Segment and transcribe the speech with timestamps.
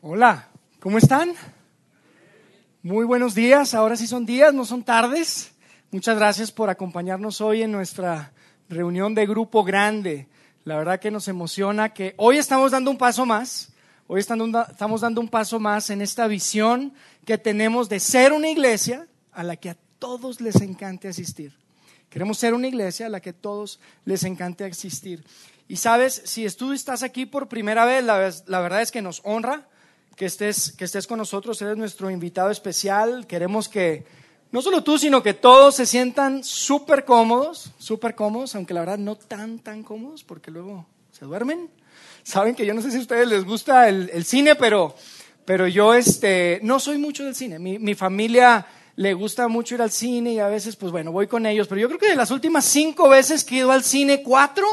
[0.00, 0.48] Hola,
[0.78, 1.32] ¿cómo están?
[2.84, 5.50] Muy buenos días, ahora sí son días, no son tardes.
[5.90, 8.32] Muchas gracias por acompañarnos hoy en nuestra
[8.68, 10.28] reunión de grupo grande.
[10.62, 13.72] La verdad que nos emociona que hoy estamos dando un paso más,
[14.06, 16.94] hoy estamos dando un paso más en esta visión
[17.24, 21.58] que tenemos de ser una iglesia a la que a todos les encante asistir.
[22.08, 25.24] Queremos ser una iglesia a la que a todos les encante asistir.
[25.66, 29.66] Y sabes, si tú estás aquí por primera vez, la verdad es que nos honra
[30.18, 33.24] que estés, que estés con nosotros, eres nuestro invitado especial.
[33.28, 34.04] Queremos que
[34.50, 38.98] no solo tú, sino que todos se sientan súper cómodos, súper cómodos, aunque la verdad
[38.98, 41.70] no tan, tan cómodos, porque luego se duermen.
[42.24, 44.96] Saben que yo no sé si a ustedes les gusta el, cine, pero,
[45.44, 47.60] pero yo este, no soy mucho del cine.
[47.60, 51.28] Mi, mi familia le gusta mucho ir al cine y a veces, pues bueno, voy
[51.28, 51.68] con ellos.
[51.68, 54.66] Pero yo creo que de las últimas cinco veces que he ido al cine, cuatro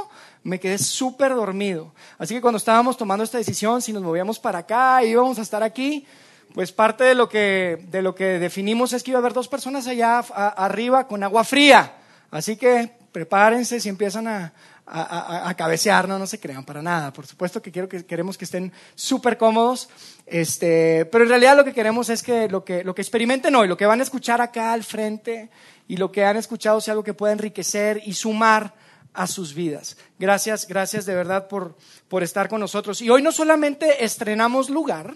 [0.46, 1.92] me quedé súper dormido.
[2.20, 5.64] Así que cuando estábamos tomando esta decisión, si nos movíamos para acá, íbamos a estar
[5.64, 6.06] aquí,
[6.54, 9.48] pues parte de lo que, de lo que definimos es que iba a haber dos
[9.48, 11.96] personas allá arriba con agua fría.
[12.30, 14.54] Así que prepárense si empiezan a,
[14.86, 17.12] a, cabecear, no, no se crean para nada.
[17.12, 19.90] Por supuesto que, quiero que queremos que estén súper cómodos,
[20.28, 23.68] este, pero en realidad lo que queremos es que lo, que lo que experimenten hoy,
[23.68, 25.50] lo que van a escuchar acá al frente
[25.88, 28.85] y lo que han escuchado sea algo que pueda enriquecer y sumar
[29.16, 29.98] a sus vidas.
[30.20, 31.76] Gracias, gracias de verdad por,
[32.08, 33.02] por estar con nosotros.
[33.02, 35.16] Y hoy no solamente estrenamos lugar,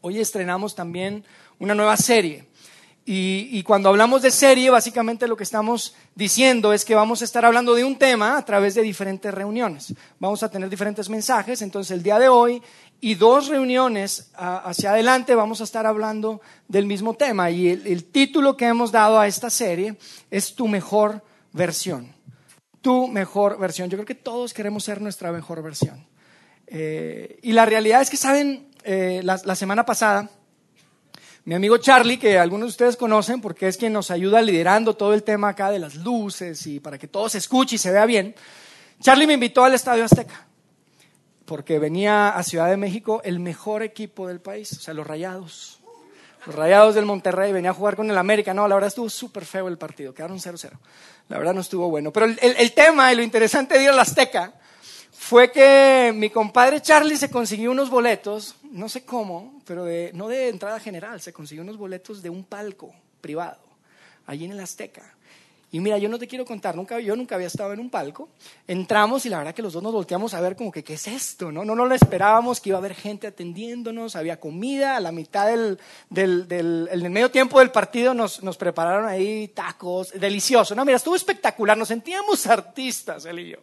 [0.00, 1.24] hoy estrenamos también
[1.58, 2.46] una nueva serie.
[3.06, 7.26] Y, y, cuando hablamos de serie, básicamente lo que estamos diciendo es que vamos a
[7.26, 9.92] estar hablando de un tema a través de diferentes reuniones.
[10.18, 11.60] Vamos a tener diferentes mensajes.
[11.60, 12.62] Entonces, el día de hoy
[13.02, 17.50] y dos reuniones hacia adelante vamos a estar hablando del mismo tema.
[17.50, 19.98] Y el, el título que hemos dado a esta serie
[20.30, 22.13] es Tu mejor versión
[22.84, 23.88] tu mejor versión.
[23.88, 26.06] Yo creo que todos queremos ser nuestra mejor versión.
[26.66, 28.68] Eh, y la realidad es que, ¿saben?
[28.84, 30.28] Eh, la, semana pasada,
[31.46, 35.14] mi amigo Charlie, que algunos de ustedes conocen porque es quien nos ayuda liderando todo
[35.14, 38.04] el tema acá de las luces y para que todo se escuche y se vea
[38.04, 38.34] bien,
[39.00, 40.46] Charlie me invitó al Estadio Azteca
[41.46, 45.80] porque venía a Ciudad de México el mejor equipo del país, o sea, los Rayados.
[46.46, 48.52] Los Rayados del Monterrey venía a jugar con el América.
[48.52, 50.72] No, la verdad estuvo súper feo el partido, quedaron 0-0.
[51.28, 52.12] La verdad no estuvo bueno.
[52.12, 54.52] Pero el, tema y lo interesante de ir la Azteca
[55.12, 60.48] fue que mi compadre Charlie se consiguió unos boletos, no sé cómo, pero no de
[60.48, 63.60] entrada general, se consiguió unos boletos de un palco privado,
[64.26, 65.13] allí en el Azteca.
[65.74, 68.28] Y mira, yo no te quiero contar, nunca, yo nunca había estado en un palco.
[68.68, 71.08] Entramos y la verdad que los dos nos volteamos a ver como que, ¿qué es
[71.08, 71.50] esto?
[71.50, 75.10] No, no, no lo esperábamos, que iba a haber gente atendiéndonos, había comida, a la
[75.10, 75.80] mitad del,
[76.10, 80.76] del, del el medio tiempo del partido nos, nos prepararon ahí tacos, delicioso.
[80.76, 83.58] No, mira, estuvo espectacular, nos sentíamos artistas, él y yo.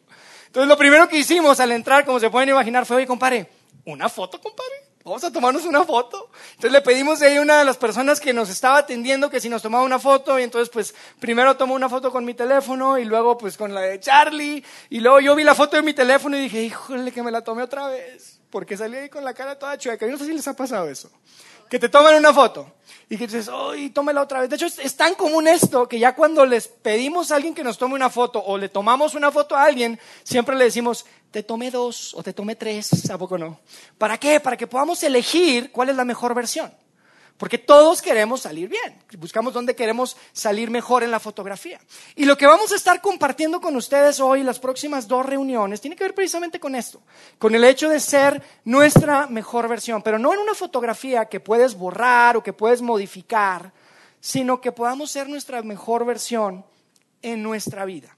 [0.47, 3.47] Entonces lo primero que hicimos al entrar, como se pueden imaginar, fue, oye, compadre,
[3.85, 4.90] ¿una foto, compadre?
[5.03, 6.29] Vamos a tomarnos una foto.
[6.51, 9.61] Entonces le pedimos a una de las personas que nos estaba atendiendo que si nos
[9.61, 13.37] tomaba una foto y entonces pues primero tomó una foto con mi teléfono y luego
[13.37, 16.41] pues con la de Charlie y luego yo vi la foto de mi teléfono y
[16.41, 19.77] dije, híjole que me la tomé otra vez porque salí ahí con la cara toda
[19.77, 20.05] chueca.
[20.05, 21.09] Yo no sé si les ha pasado eso.
[21.71, 22.69] Que te toman una foto
[23.09, 24.49] y que dices, ¡ay, tómela otra vez!
[24.49, 27.77] De hecho, es, tan común esto que ya cuando les pedimos a alguien que nos
[27.77, 31.71] tome una foto o le tomamos una foto a alguien, siempre le decimos, te tomé
[31.71, 33.61] dos o te tomé tres, ¿a poco no?
[33.97, 34.41] ¿Para qué?
[34.41, 36.73] Para que podamos elegir cuál es la mejor versión.
[37.41, 41.79] Porque todos queremos salir bien, buscamos dónde queremos salir mejor en la fotografía.
[42.15, 45.95] Y lo que vamos a estar compartiendo con ustedes hoy, las próximas dos reuniones, tiene
[45.95, 47.01] que ver precisamente con esto,
[47.39, 51.73] con el hecho de ser nuestra mejor versión, pero no en una fotografía que puedes
[51.73, 53.73] borrar o que puedes modificar,
[54.19, 56.63] sino que podamos ser nuestra mejor versión
[57.23, 58.15] en nuestra vida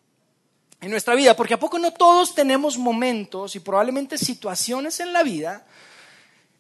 [0.81, 5.23] en nuestra vida, porque a poco no todos tenemos momentos y probablemente situaciones en la
[5.23, 5.65] vida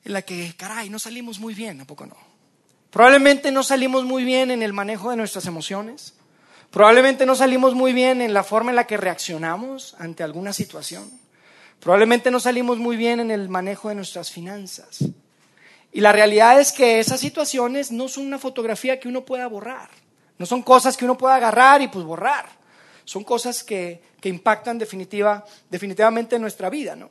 [0.05, 2.32] en la que, caray, no salimos muy bien, a poco no.
[2.93, 6.13] Probablemente no salimos muy bien en el manejo de nuestras emociones,
[6.69, 11.09] probablemente no salimos muy bien en la forma en la que reaccionamos ante alguna situación,
[11.79, 14.99] probablemente no salimos muy bien en el manejo de nuestras finanzas.
[15.91, 19.89] Y la realidad es que esas situaciones no son una fotografía que uno pueda borrar,
[20.37, 22.45] no son cosas que uno pueda agarrar y pues borrar
[23.05, 27.09] son cosas que, impactan definitiva, definitivamente nuestra vida, ¿no?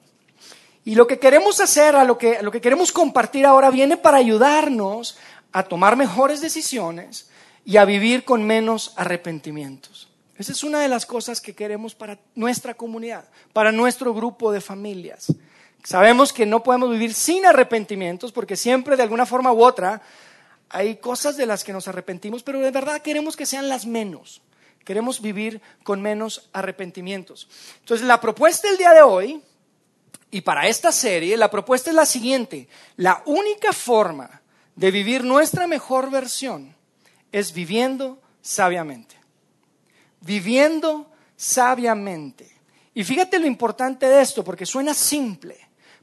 [0.85, 5.19] Y lo que queremos hacer, lo que, lo que queremos compartir ahora, viene para ayudarnos
[5.53, 7.29] a tomar mejores decisiones
[7.65, 10.09] y a vivir con menos arrepentimientos.
[10.37, 14.61] Esa es una de las cosas que queremos para nuestra comunidad, para nuestro grupo de
[14.61, 15.33] familias.
[15.85, 20.03] Sabemos que no podemos vivir sin arrepentimientos porque siempre de alguna forma u otra
[20.69, 24.41] hay cosas de las que nos arrepentimos, pero de verdad queremos que sean las menos.
[24.85, 27.49] Queremos vivir con menos arrepentimientos.
[27.81, 29.43] Entonces, la propuesta del día de hoy
[30.35, 32.67] Y para esta serie la propuesta es la siguiente.
[32.97, 34.42] La única forma
[34.77, 36.75] de vivir nuestra mejor versión
[37.31, 39.17] es viviendo sabiamente.
[40.21, 42.51] Viviendo sabiamente.
[42.95, 45.59] Y fíjate lo importante de esto, porque suena simple,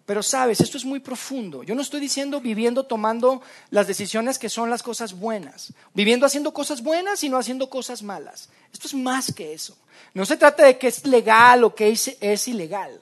[0.10, 1.62] pero sabes, esto es muy profundo.
[1.62, 6.52] Yo no estoy diciendo viviendo tomando las decisiones que son las cosas buenas, viviendo haciendo
[6.52, 8.50] cosas buenas y no haciendo cosas malas.
[8.74, 9.78] Esto es más que eso.
[10.16, 13.00] No se trata de que es legal o que es, ilegal.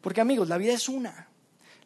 [0.00, 1.23] Porque amigos, la vida es una.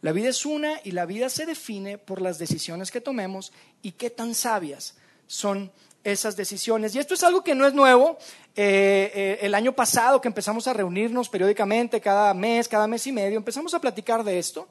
[0.01, 3.53] La vida es una y la vida se define por las decisiones que tomemos
[3.83, 4.97] y qué tan sabias
[5.27, 5.73] son
[6.05, 6.95] esas decisiones.
[6.95, 8.19] Y esto es algo que no es nuevo.
[8.55, 13.13] Eh, eh, el año pasado que empezamos a reunirnos periódicamente, cada mes, cada mes y
[13.13, 14.69] medio, empezamos a platicar de esto.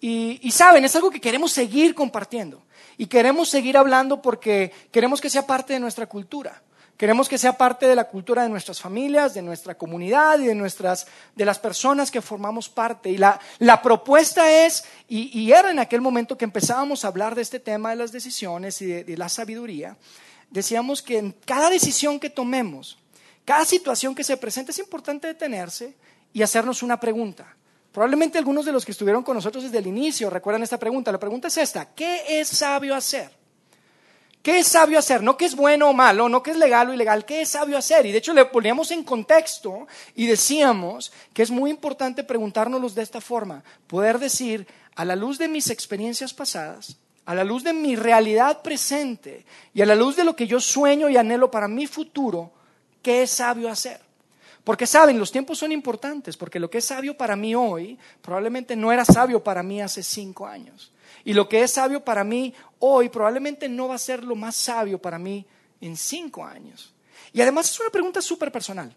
[0.00, 2.62] Y, y, saben, es algo que queremos seguir compartiendo.
[2.98, 6.62] Y queremos seguir hablando porque queremos que sea parte de nuestra cultura.
[6.96, 10.54] Queremos que sea parte de la cultura de nuestras familias, de nuestra comunidad y de,
[10.54, 13.10] nuestras, de las personas que formamos parte.
[13.10, 17.42] Y la, la propuesta es, y, era en aquel momento que empezábamos a hablar de
[17.42, 19.96] este tema de las decisiones y de, de la sabiduría,
[20.50, 22.96] decíamos que en cada decisión que tomemos,
[23.44, 25.96] cada situación que se presente, es importante detenerse
[26.32, 27.56] y hacernos una pregunta.
[27.90, 31.10] Probablemente algunos de los que estuvieron con nosotros desde el inicio recuerdan esta pregunta.
[31.10, 33.43] La pregunta es esta, ¿qué es sabio hacer?
[34.44, 35.22] ¿Qué es sabio hacer?
[35.22, 37.78] No qué es bueno o malo, no qué es legal o ilegal, ¿qué es sabio
[37.78, 38.04] hacer?
[38.04, 43.02] Y de hecho le poníamos en contexto y decíamos que es muy importante preguntárnoslos de
[43.02, 47.72] esta forma, poder decir, a la luz de mis experiencias pasadas, a la luz de
[47.72, 51.66] mi realidad presente y a la luz de lo que yo sueño y anhelo para
[51.66, 52.52] mi futuro,
[53.00, 53.98] ¿qué es sabio hacer?
[54.62, 58.76] Porque saben, los tiempos son importantes, porque lo que es sabio para mí hoy probablemente
[58.76, 60.92] no era sabio para mí hace cinco años.
[61.24, 64.54] Y lo que es sabio para mí hoy probablemente no va a ser lo más
[64.54, 65.46] sabio para mí
[65.80, 66.92] en cinco años.
[67.32, 68.94] Y además es una pregunta súper personal,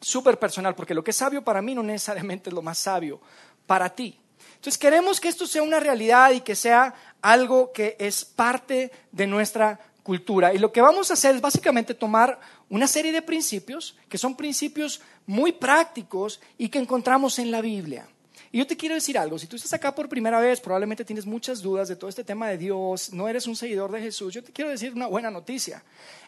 [0.00, 3.20] súper personal, porque lo que es sabio para mí no necesariamente es lo más sabio
[3.66, 4.18] para ti.
[4.54, 9.26] Entonces queremos que esto sea una realidad y que sea algo que es parte de
[9.26, 10.54] nuestra cultura.
[10.54, 12.38] Y lo que vamos a hacer es básicamente tomar
[12.68, 18.08] una serie de principios que son principios muy prácticos y que encontramos en la Biblia.
[18.52, 21.24] Y yo te quiero decir algo, si tú estás acá por primera vez, probablemente tienes
[21.24, 24.42] muchas dudas de todo este tema de Dios, no eres un seguidor de Jesús, yo
[24.42, 25.84] te quiero decir una buena noticia.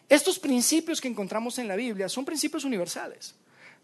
[0.07, 3.35] Estos principios que encontramos en la Biblia son principios universales.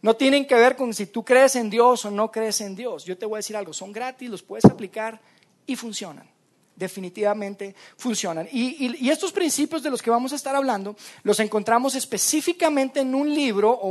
[0.01, 3.03] No tienen que ver con si tú crees en Dios o no crees en Dios.
[3.03, 5.19] Yo te voy a decir algo, son gratis, los puedes aplicar
[5.65, 6.38] y funcionan
[6.79, 8.47] definitivamente funcionan.
[8.51, 13.33] Y, estos principios de los que vamos a estar hablando los encontramos específicamente en un
[13.33, 13.89] libro o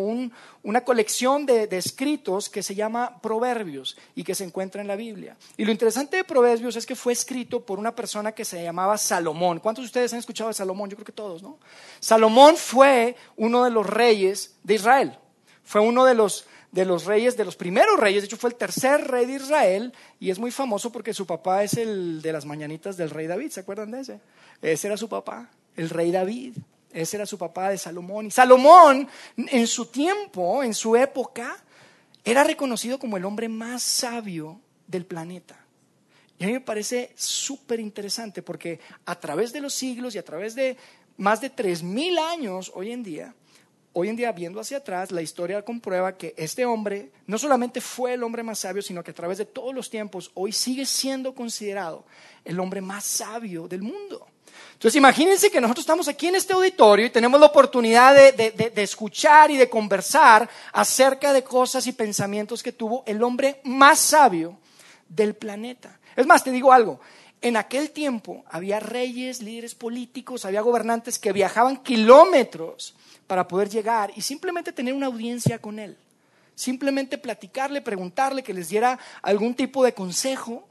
[0.62, 5.36] una colección de, escritos que se llama Proverbios y que se encuentra en la Biblia.
[5.56, 8.96] Y lo interesante de Proverbios es que fue escrito por una persona que se llamaba
[8.96, 9.60] Salomón.
[9.60, 10.88] ¿Cuántos de ustedes han escuchado de Salomón?
[10.88, 11.58] Yo creo que todos, ¿no?
[12.00, 15.18] Salomón fue uno de los reyes de Israel.
[15.62, 16.46] Fue uno de los
[16.78, 19.92] de los reyes, de los primeros reyes, de hecho fue el tercer rey de Israel
[20.20, 23.50] y es muy famoso porque su papá es el de las mañanitas del rey David,
[23.50, 24.20] ¿se acuerdan de ese?
[24.62, 26.56] Ese era su papá, el rey David,
[26.92, 28.26] ese era su papá de Salomón.
[28.26, 31.56] Y Salomón en su tiempo, en su época,
[32.24, 35.64] era reconocido como el hombre más sabio del planeta.
[36.38, 40.24] Y a mí me parece súper interesante porque a través de los siglos y a
[40.24, 40.76] través de
[41.16, 43.34] más de tres mil años hoy en día,
[43.92, 48.14] hoy en día, viendo hacia atrás, la historia comprueba que este hombre no solamente fue
[48.14, 51.34] el hombre más sabio, sino que a través de todos los tiempos, hoy sigue siendo
[51.34, 52.04] considerado
[52.44, 54.26] el hombre más sabio del mundo.
[54.72, 59.50] Entonces, imagínense que nosotros estamos aquí en este auditorio y tenemos la oportunidad de, escuchar
[59.50, 64.56] y de conversar acerca de cosas y pensamientos que tuvo el hombre más sabio
[65.08, 65.98] del planeta.
[66.14, 67.00] Es más, te digo algo,
[67.40, 72.94] en aquel tiempo había reyes, líderes políticos, había gobernantes que viajaban kilómetros
[73.28, 75.96] para poder llegar y simplemente tener una audiencia con él.
[76.56, 80.66] Simplemente platicarle, preguntarle, que les diera algún tipo de consejo.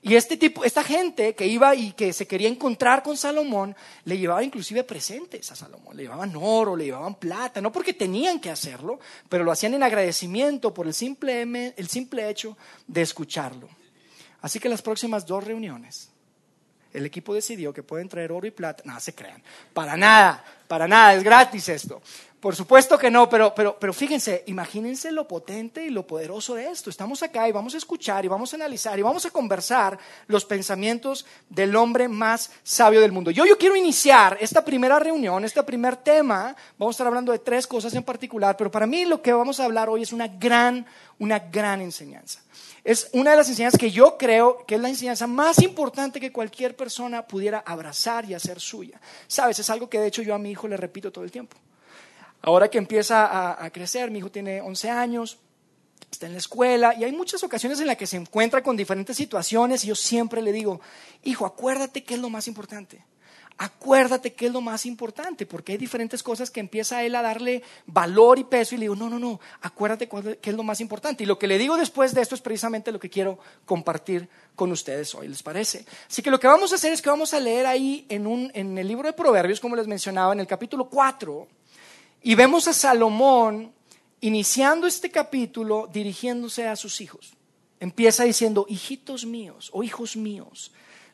[0.00, 4.18] Y este tipo, esta gente que iba y que se quería encontrar con Salomón, le
[4.18, 8.50] llevaba inclusive presentes a Salomón, le llevaban oro, le llevaban plata, no porque tenían que
[8.50, 11.42] hacerlo, pero lo hacían en agradecimiento por el simple,
[11.76, 13.68] el simple hecho de escucharlo.
[14.40, 16.10] Así que las próximas dos reuniones,
[16.92, 18.82] el equipo decidió que pueden traer oro y plata.
[18.84, 19.42] No, se crean.
[19.72, 22.00] Para nada, para nada, es gratis esto.
[22.40, 26.70] Por supuesto que no, pero, pero, pero fíjense, imagínense lo potente y lo poderoso de
[26.70, 26.88] esto.
[26.88, 29.98] Estamos acá y vamos a escuchar y vamos a analizar y vamos a conversar
[30.28, 33.30] los pensamientos del hombre más sabio del mundo.
[33.30, 36.56] Yo, yo quiero iniciar esta primera reunión, este primer tema.
[36.78, 39.60] Vamos a estar hablando de tres cosas en particular, pero para mí lo que vamos
[39.60, 40.86] a hablar hoy es una gran,
[41.18, 42.40] una gran enseñanza.
[42.84, 46.32] Es una de las enseñanzas que yo creo que es la enseñanza más importante que
[46.32, 49.00] cualquier persona pudiera abrazar y hacer suya.
[49.28, 51.56] Sabes, es algo que de hecho yo a mi hijo le repito todo el tiempo.
[52.40, 55.38] Ahora que empieza a, crecer, mi hijo tiene 11 años
[56.10, 59.16] está en la escuela y hay muchas ocasiones en las que se encuentra con diferentes
[59.16, 60.78] situaciones y yo siempre le digo,
[61.22, 63.02] hijo, acuérdate qué es lo más importante.
[63.58, 67.62] Acuérdate qué es lo más importante, porque hay diferentes cosas que empieza él a darle
[67.86, 71.22] valor y peso y le digo, no, no, no, acuérdate qué es lo más importante.
[71.24, 74.72] Y lo que le digo después de esto es precisamente lo que quiero compartir con
[74.72, 75.84] ustedes hoy, ¿les parece?
[76.08, 78.50] Así que lo que vamos a hacer es que vamos a leer ahí en, un,
[78.54, 81.46] en el libro de Proverbios, como les mencionaba, en el capítulo 4,
[82.22, 83.72] y vemos a Salomón
[84.20, 87.34] iniciando este capítulo dirigiéndose a sus hijos.
[87.80, 90.72] Empieza diciendo, hijitos míos o hijos míos,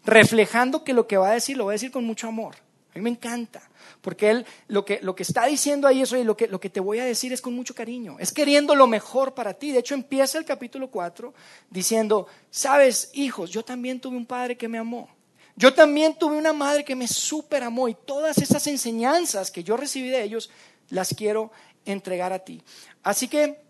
[0.09, 2.57] reflejando que lo que va a decir lo va a decir con mucho amor.
[2.95, 3.63] A mí me encanta,
[4.01, 6.71] porque él lo que, lo que está diciendo ahí es, oye, lo que, lo que
[6.71, 9.71] te voy a decir es con mucho cariño, es queriendo lo mejor para ti.
[9.71, 11.35] De hecho, empieza el capítulo 4
[11.71, 15.09] diciendo, sabes, hijos, yo también tuve un padre que me amó.
[15.55, 19.77] Yo también tuve una madre que me super amó y todas esas enseñanzas que yo
[19.77, 20.51] recibí de ellos
[20.89, 21.51] las quiero
[21.85, 22.63] entregar a ti.
[23.03, 23.61] Así que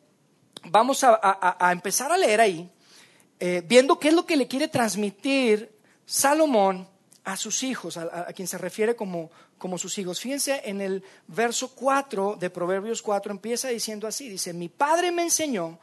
[0.65, 2.71] vamos a, empezar a leer ahí,
[3.41, 5.78] eh, viendo qué es lo que le quiere transmitir
[6.11, 6.89] Salomón
[7.23, 10.19] a sus hijos, a, quien se refiere como, como sus hijos.
[10.19, 15.21] Fíjense en el verso 4 de Proverbios 4, empieza diciendo así, dice, mi padre me
[15.21, 15.79] enseñó,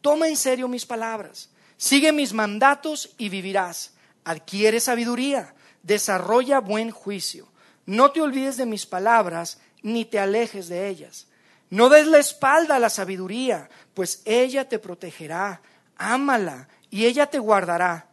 [0.00, 3.92] toma en serio mis palabras, sigue mis mandatos y vivirás,
[4.24, 7.46] adquiere sabiduría, desarrolla buen juicio,
[7.84, 11.26] no te olvides de mis palabras, ni te alejes de ellas.
[11.68, 15.60] No des la espalda a la sabiduría, pues ella te protegerá.
[15.98, 18.08] Ámala y ella te guardará.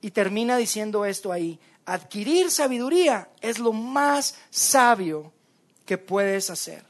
[0.00, 1.58] Y termina diciendo esto ahí.
[1.84, 5.32] Adquirir sabiduría es lo más sabio
[5.86, 6.84] que puedes hacer.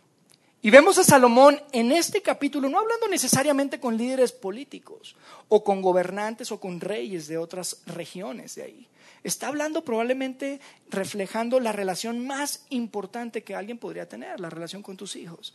[0.61, 5.15] Y vemos a Salomón en este capítulo, no hablando necesariamente con líderes políticos
[5.49, 8.89] o con gobernantes o con reyes de otras regiones de ahí.
[9.23, 10.61] Está hablando probablemente
[10.91, 15.55] reflejando la relación más importante que alguien podría tener, la relación con tus hijos.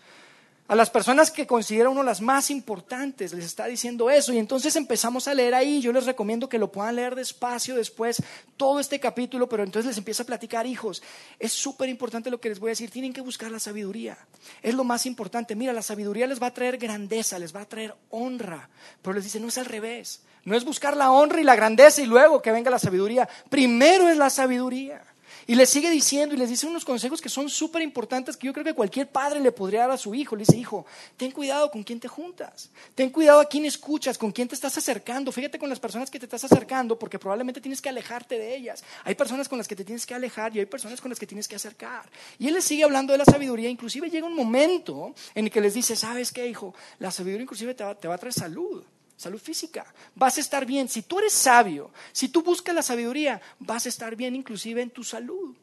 [0.66, 4.78] A las personas que considera uno las más importantes les está diciendo eso y entonces
[4.78, 5.82] empezamos a leer ahí.
[5.82, 8.24] Yo les recomiendo que lo puedan leer despacio después
[8.56, 11.04] todo este capítulo, pero entonces les empieza a platicar, hijos,
[11.38, 14.18] es súper importante lo que les voy a decir, tienen que buscar la sabiduría.
[14.62, 15.54] Es lo más importante.
[15.54, 18.70] Mira, la sabiduría les va a traer grandeza, les va a traer honra,
[19.02, 20.22] pero les dice, no es al revés.
[20.46, 23.28] No es buscar la honra y la grandeza y luego que venga la sabiduría.
[23.50, 25.02] Primero es la sabiduría.
[25.46, 28.54] Y le sigue diciendo y les dice unos consejos que son súper importantes que yo
[28.54, 30.36] creo que cualquier padre le podría dar a su hijo.
[30.36, 30.86] Le dice, hijo,
[31.18, 32.70] ten cuidado con quién te juntas.
[32.96, 35.32] Ten cuidado a quién escuchas, con quién te estás acercando.
[35.32, 38.84] Fíjate con las personas que te estás acercando porque probablemente tienes que alejarte de ellas.
[39.04, 41.28] Hay personas con las que te tienes que alejar y hay personas con las que
[41.28, 42.10] tienes que acercar.
[42.40, 43.70] Y él les sigue hablando de la sabiduría.
[43.70, 46.74] Inclusive llega un momento en el que les dice, ¿sabes qué, hijo?
[47.00, 48.84] La sabiduría inclusive te va, te va a traer salud
[49.18, 49.86] salud física.
[50.16, 50.90] Vas a estar bien.
[50.90, 54.90] Si tú eres sabio, si tú buscas la sabiduría, vas a estar bien inclusive en
[54.90, 55.56] tu salud.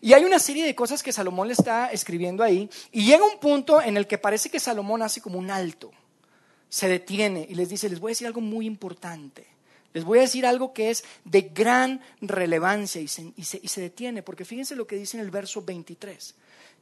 [0.00, 3.38] Y hay una serie de cosas que Salomón le está escribiendo ahí y llega un
[3.40, 5.90] punto en el que parece que Salomón hace como un alto,
[6.68, 9.46] se detiene y les dice, les voy a decir algo muy importante.
[9.94, 14.22] Les voy a decir algo que es de gran relevancia y se, y se detiene,
[14.22, 16.34] porque fíjense lo que dice en el verso 23.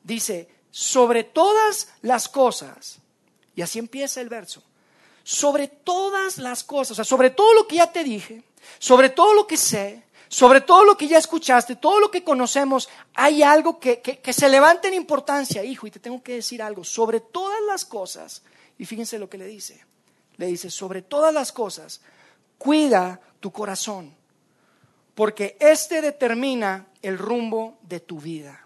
[0.02, 2.98] Dice, sobre todas las cosas,
[3.54, 4.62] y así empieza el verso,
[5.26, 8.44] sobre todas las cosas, o sea, sobre todo lo que ya te dije,
[8.78, 12.88] sobre todo lo que sé, sobre todo lo que ya escuchaste, todo lo que conocemos,
[13.12, 16.84] hay algo que, que, se levanta en importancia, hijo, y te tengo que decir algo,
[16.84, 18.44] sobre todas las cosas,
[18.78, 19.84] y fíjense lo que le dice,
[20.36, 22.02] le dice, sobre todas las cosas,
[22.56, 24.14] cuida tu corazón,
[25.16, 28.65] porque este determina el rumbo de tu vida.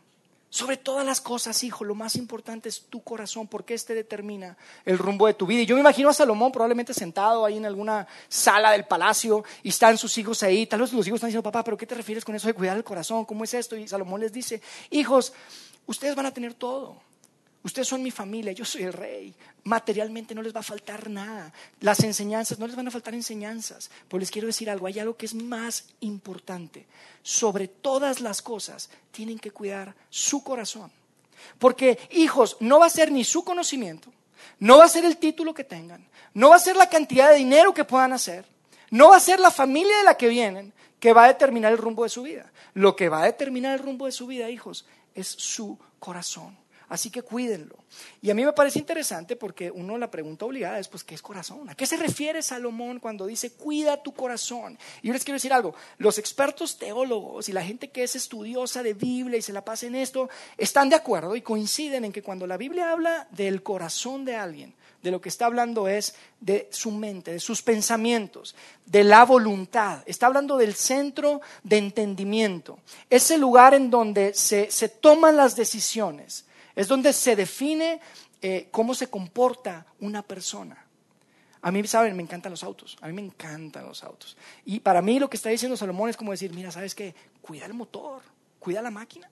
[0.52, 4.98] Sobre todas las cosas, hijo, lo más importante es tu corazón, porque este determina el
[4.98, 5.62] rumbo de tu vida.
[5.62, 9.68] Y yo me imagino a Salomón probablemente sentado ahí en alguna sala del palacio y
[9.68, 10.66] están sus hijos ahí.
[10.66, 12.76] Tal vez los hijos están diciendo, papá, pero ¿qué te refieres con eso de cuidar
[12.76, 13.24] el corazón?
[13.26, 13.76] ¿Cómo es esto?
[13.76, 15.32] Y Salomón les dice, hijos,
[15.86, 17.00] ustedes van a tener todo.
[17.62, 19.34] Ustedes son mi familia, yo soy el rey.
[19.64, 21.52] Materialmente no les va a faltar nada.
[21.80, 23.90] Las enseñanzas, no les van a faltar enseñanzas.
[24.08, 26.86] Pues les quiero decir algo, hay algo que es más importante.
[27.22, 30.90] Sobre todas las cosas, tienen que cuidar su corazón.
[31.58, 34.10] Porque, hijos, no va a ser ni su conocimiento,
[34.58, 37.36] no va a ser el título que tengan, no va a ser la cantidad de
[37.36, 38.44] dinero que puedan hacer,
[38.90, 41.78] no va a ser la familia de la que vienen que va a determinar el
[41.78, 42.50] rumbo de su vida.
[42.74, 46.56] Lo que va a determinar el rumbo de su vida, hijos, es su corazón.
[46.90, 47.76] Así que cuídenlo.
[48.20, 51.22] Y a mí me parece interesante porque uno la pregunta obligada es, pues, ¿qué es
[51.22, 51.70] corazón?
[51.70, 54.76] ¿A qué se refiere Salomón cuando dice, cuida tu corazón?
[55.00, 58.82] Y yo les quiero decir algo, los expertos teólogos y la gente que es estudiosa
[58.82, 60.28] de Biblia y se la pasa en esto,
[60.58, 64.74] están de acuerdo y coinciden en que cuando la Biblia habla del corazón de alguien,
[65.00, 70.02] de lo que está hablando es de su mente, de sus pensamientos, de la voluntad.
[70.06, 76.46] Está hablando del centro de entendimiento, ese lugar en donde se, se toman las decisiones
[76.74, 78.00] es donde se define
[78.42, 80.86] eh, cómo se comporta una persona.
[81.62, 82.96] A mí, saben, me encantan los autos.
[83.00, 84.36] A mí me encantan los autos.
[84.64, 87.14] Y para mí lo que está diciendo Salomón es como decir, mira, ¿sabes qué?
[87.42, 88.22] Cuida el motor,
[88.58, 89.28] cuida la máquina.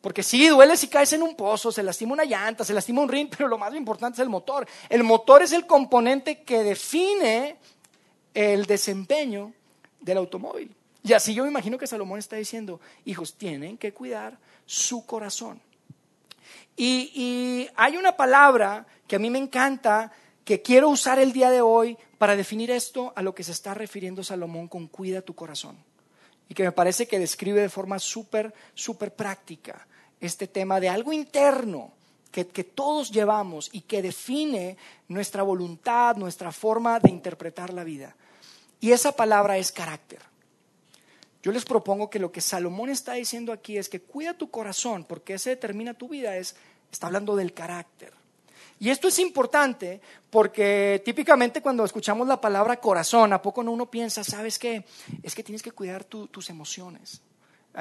[0.00, 3.08] Porque sí, duele si caes en un pozo, se lastima una llanta, se lastima un
[3.08, 4.66] ring, pero lo más importante es el motor.
[4.88, 7.56] El motor es el componente que define
[8.34, 9.52] el desempeño
[10.00, 10.74] del automóvil.
[11.04, 15.60] Y así yo me imagino que Salomón está diciendo, hijos, tienen que cuidar su corazón.
[16.76, 20.12] Y, hay una palabra que a mí me encanta,
[20.44, 23.74] que quiero usar el día de hoy para definir esto a lo que se está
[23.74, 25.76] refiriendo Salomón con cuida tu corazón.
[26.48, 29.86] Y que me parece que describe de forma súper, súper práctica
[30.20, 31.92] este tema de algo interno
[32.32, 34.76] que, todos llevamos y que define
[35.08, 38.16] nuestra voluntad, nuestra forma de interpretar la vida.
[38.80, 40.31] Y esa palabra es carácter.
[41.42, 45.04] Yo les propongo que lo que Salomón está diciendo aquí es que cuida tu corazón,
[45.04, 46.54] porque ese determina tu vida, es,
[46.90, 48.12] está hablando del carácter.
[48.78, 53.90] Y esto es importante porque típicamente cuando escuchamos la palabra corazón, ¿a poco no uno
[53.90, 54.84] piensa, sabes qué?
[55.22, 57.22] Es que tienes que cuidar tus emociones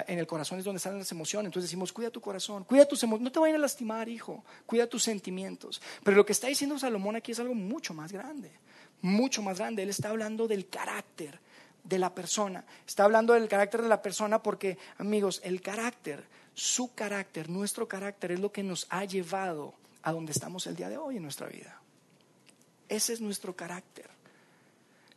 [0.08, 1.48] en el corazón es donde están las emociones.
[1.48, 4.88] Entonces decimos, cuida tu corazón, cuida tus emociones, no te vayan a lastimar, hijo, cuida
[4.88, 5.82] tus sentimientos.
[6.04, 8.52] Pero lo que está diciendo Salomón aquí es algo mucho más grande,
[9.02, 9.84] mucho más grande.
[9.84, 11.40] Él está hablando del carácter
[11.84, 12.64] de la persona.
[12.86, 16.24] Está hablando del carácter de la persona porque, amigos, el carácter,
[16.54, 19.74] su carácter, nuestro carácter es lo que nos ha llevado
[20.04, 21.80] a donde estamos el día de hoy en nuestra vida.
[22.90, 24.10] Ese es nuestro carácter.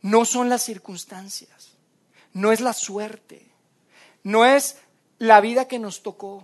[0.02, 1.72] No son las circunstancias,
[2.32, 3.54] no es la suerte
[4.24, 4.78] no es
[5.18, 6.42] la vida que nos tocó.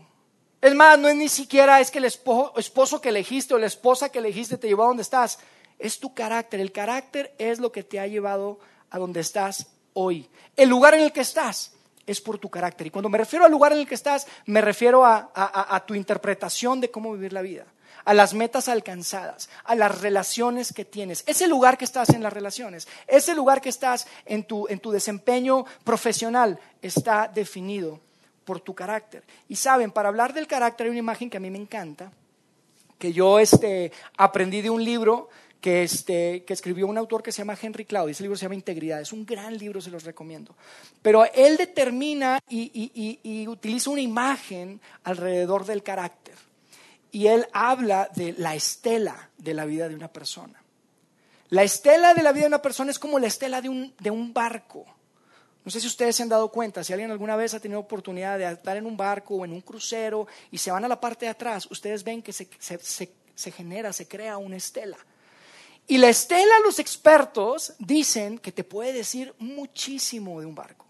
[0.61, 4.11] Es más, no es ni siquiera es que el esposo, que elegiste o la esposa
[4.11, 5.39] que elegiste te llevó a donde estás.
[5.79, 6.61] Es tu carácter.
[6.61, 8.61] El carácter es lo que te ha llevado
[8.91, 9.69] a donde estás
[10.01, 10.29] hoy.
[10.57, 11.73] El lugar en el que estás
[12.07, 12.87] es por tu carácter.
[12.87, 16.81] Y cuando me refiero al lugar en el que estás, me refiero a tu interpretación
[16.81, 17.67] de cómo vivir la vida
[18.05, 21.25] a las metas alcanzadas, a las relaciones que tienes.
[21.27, 24.91] Ese lugar que estás en las relaciones, ese lugar que estás en tu, en tu
[24.91, 28.01] desempeño profesional está definido
[28.45, 29.23] por tu carácter.
[29.49, 32.11] Y saben, para hablar del carácter hay una imagen que a mí me encanta,
[32.99, 35.29] que yo este, aprendí de un libro
[35.61, 38.55] que, este, que escribió un autor que se llama Henry Cloud, ese libro se llama
[38.55, 40.55] Integridad, es un gran libro, se los recomiendo.
[41.03, 46.35] Pero él determina y utiliza una imagen alrededor del carácter
[47.13, 50.63] y él habla de la estela de la vida de una persona.
[51.49, 54.11] La estela de la vida de una persona es como la estela de un, de
[54.11, 54.87] un barco.
[55.65, 58.39] No sé si ustedes se han dado cuenta, si alguien alguna vez ha tenido oportunidad
[58.39, 61.27] de estar en un barco o en un crucero y se van a la parte
[61.27, 64.97] de atrás, ustedes ven que se, se genera, se crea una estela.
[65.91, 70.87] Y la estela, los expertos dicen que te puede decir muchísimo de un barco.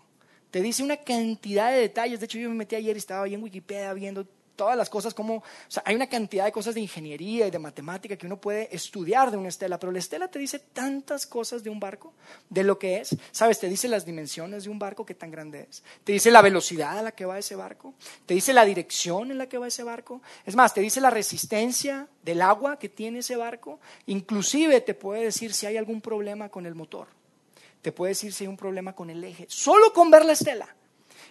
[0.51, 2.21] Te dice una cantidad de detalles.
[2.21, 4.27] De hecho, yo me metí ayer y estaba ahí en Wikipedia viendo
[4.61, 5.43] todas las cosas como,
[5.87, 9.39] hay una cantidad de cosas de ingeniería y de matemática que uno puede estudiar de
[9.39, 12.13] una estela, pero la estela te dice tantas cosas de un barco,
[12.51, 15.67] de lo que es, sabes, te dice las dimensiones de un barco, qué tan grande
[15.71, 17.95] es, te dice la velocidad a la que va ese barco,
[18.27, 21.09] te dice la dirección en la que va ese barco, es más, te dice la
[21.09, 26.51] resistencia del agua que tiene ese barco, inclusive te puede decir si hay algún problema
[26.51, 27.09] con el motor,
[27.81, 30.77] te puede decir si hay un problema con el eje, solo con ver la estela.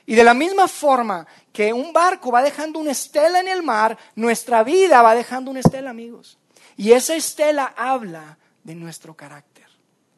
[0.05, 3.97] Y de la misma forma que un barco va dejando una estela en el mar,
[4.15, 6.37] nuestra vida va dejando una estela, amigos.
[6.77, 9.67] Y esa estela habla de nuestro carácter.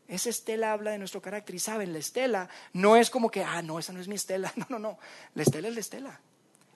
[0.07, 1.55] Esa estela habla de nuestro carácter.
[1.55, 4.53] Y saben, la estela no es como que, ah, no, esa no es mi estela.
[4.57, 4.99] No, no, no.
[5.35, 6.21] La estela es la estela.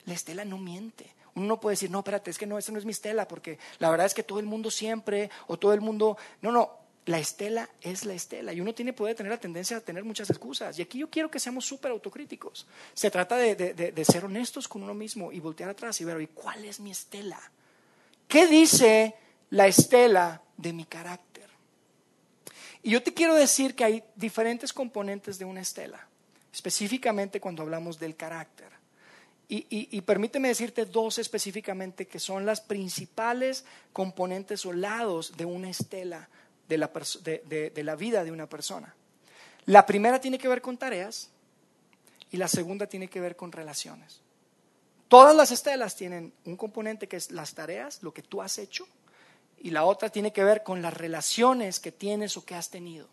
[0.06, 1.14] La estela no miente.
[1.36, 3.60] Uno no puede decir, no, espérate, es que no, esa no es mi estela, porque
[3.80, 7.20] la verdad es que todo el mundo siempre, o todo el mundo, no, no, la
[7.20, 10.78] estela es la estela y uno tiene, puede tener la tendencia a tener muchas excusas.
[10.80, 12.66] Y aquí yo quiero que seamos súper autocríticos.
[12.94, 16.66] Se trata de, ser honestos con uno mismo y voltear atrás y ver, ¿y cuál
[16.66, 17.40] es mi estela?
[18.28, 19.16] ¿Qué dice
[19.52, 21.48] la estela de mi carácter?
[22.82, 26.08] Y yo te quiero decir que hay diferentes componentes de una estela,
[26.52, 28.74] específicamente cuando hablamos del carácter.
[29.48, 33.64] y, permíteme decirte dos específicamente que son las principales
[33.94, 36.30] componentes o lados de una estela
[36.68, 36.92] de la,
[37.24, 38.94] de, la vida de una persona.
[39.66, 41.30] La primera tiene que ver con tareas
[42.32, 44.22] y la segunda tiene que ver con relaciones.
[45.08, 48.88] Todas las estelas tienen un componente que es las tareas, lo que tú has hecho,
[49.60, 53.08] y la otra tiene que ver con las relaciones que tienes o que has tenido.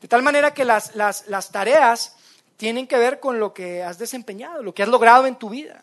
[0.00, 2.16] De tal manera que las, las, las tareas
[2.56, 5.82] tienen que ver con lo que has desempeñado, lo que has logrado en tu vida.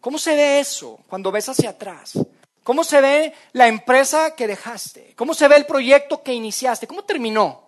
[0.00, 2.18] ¿Cómo se ve eso cuando ves hacia atrás?
[2.64, 5.12] ¿Cómo se ve la empresa que dejaste?
[5.16, 6.86] ¿Cómo se ve el proyecto que iniciaste?
[6.86, 7.62] ¿Cómo terminó?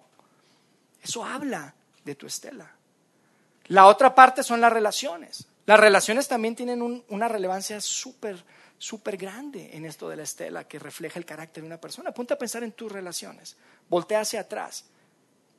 [1.02, 2.74] Eso habla de tu estela.
[3.66, 5.46] La otra parte son las relaciones.
[5.66, 8.42] Las relaciones también tienen una relevancia súper,
[8.78, 12.12] súper grande en esto de la estela que refleja el carácter de una persona.
[12.12, 13.56] Ponte a pensar en tus relaciones.
[13.90, 14.87] Voltea hacia atrás.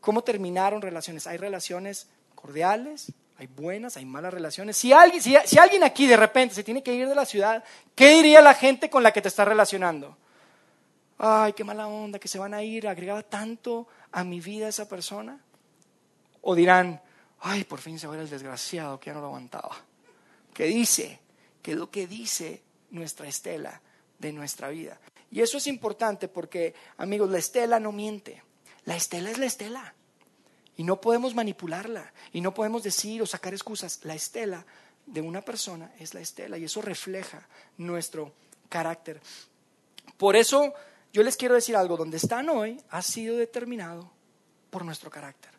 [0.01, 1.27] ¿Cómo terminaron relaciones?
[1.27, 4.77] Hay relaciones cordiales, hay buenas, hay malas relaciones.
[4.77, 8.09] Si alguien, si, alguien aquí de repente se tiene que ir de la ciudad, ¿qué
[8.09, 10.17] diría la gente con la que te está relacionando?
[11.19, 14.89] Ay, qué mala onda, que se van a ir, agregaba tanto a mi vida esa
[14.89, 15.39] persona.
[16.41, 17.01] O dirán,
[17.41, 19.75] ay, por fin se va el desgraciado que ya no lo aguantaba.
[20.53, 21.19] ¿Qué dice?
[21.61, 23.81] ¿Qué es lo que dice nuestra estela
[24.17, 24.99] de nuestra vida?
[25.29, 28.41] Y eso es importante porque, amigos, la estela no miente.
[28.85, 29.93] La estela es la estela.
[30.77, 32.13] Y no podemos manipularla.
[32.31, 33.99] Y no podemos decir o sacar excusas.
[34.03, 34.65] La estela
[35.05, 36.57] de una persona es la estela.
[36.57, 38.31] Y eso refleja nuestro
[38.69, 39.19] carácter.
[40.17, 40.73] Por eso
[41.11, 41.97] yo les quiero decir algo.
[41.97, 44.09] Donde están hoy ha sido determinado
[44.69, 45.51] por nuestro carácter.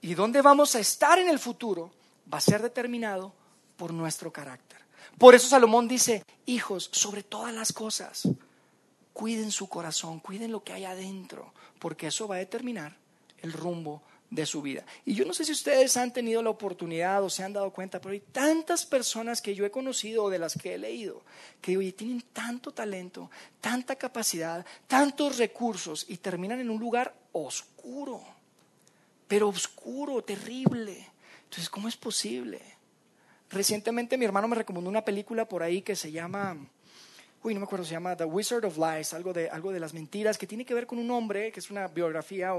[0.00, 1.90] Y donde vamos a estar en el futuro
[2.32, 3.32] va a ser determinado
[3.76, 4.80] por nuestro carácter.
[5.18, 8.28] Por eso Salomón dice, hijos, sobre todas las cosas,
[9.12, 12.96] cuiden su corazón, cuiden lo que hay adentro, porque eso va a determinar
[13.38, 14.02] el rumbo
[14.34, 14.84] de su vida.
[15.04, 18.00] Y yo no sé si ustedes han tenido la oportunidad o se han dado cuenta,
[18.00, 21.22] pero hay tantas personas que yo he conocido o de las que he leído
[21.60, 28.22] que oye, tienen tanto talento, tanta capacidad, tantos recursos y terminan en un lugar oscuro
[29.28, 31.08] pero oscuro, terrible.
[31.44, 32.60] Entonces, ¿cómo es posible?
[33.50, 36.56] Recientemente mi hermano me recomendó una película por ahí que se llama,
[37.44, 39.92] uy, no me acuerdo, se llama The Wizard of Lies, algo de, algo de las
[39.92, 42.54] mentiras, que tiene que ver con un hombre, que es una biografía,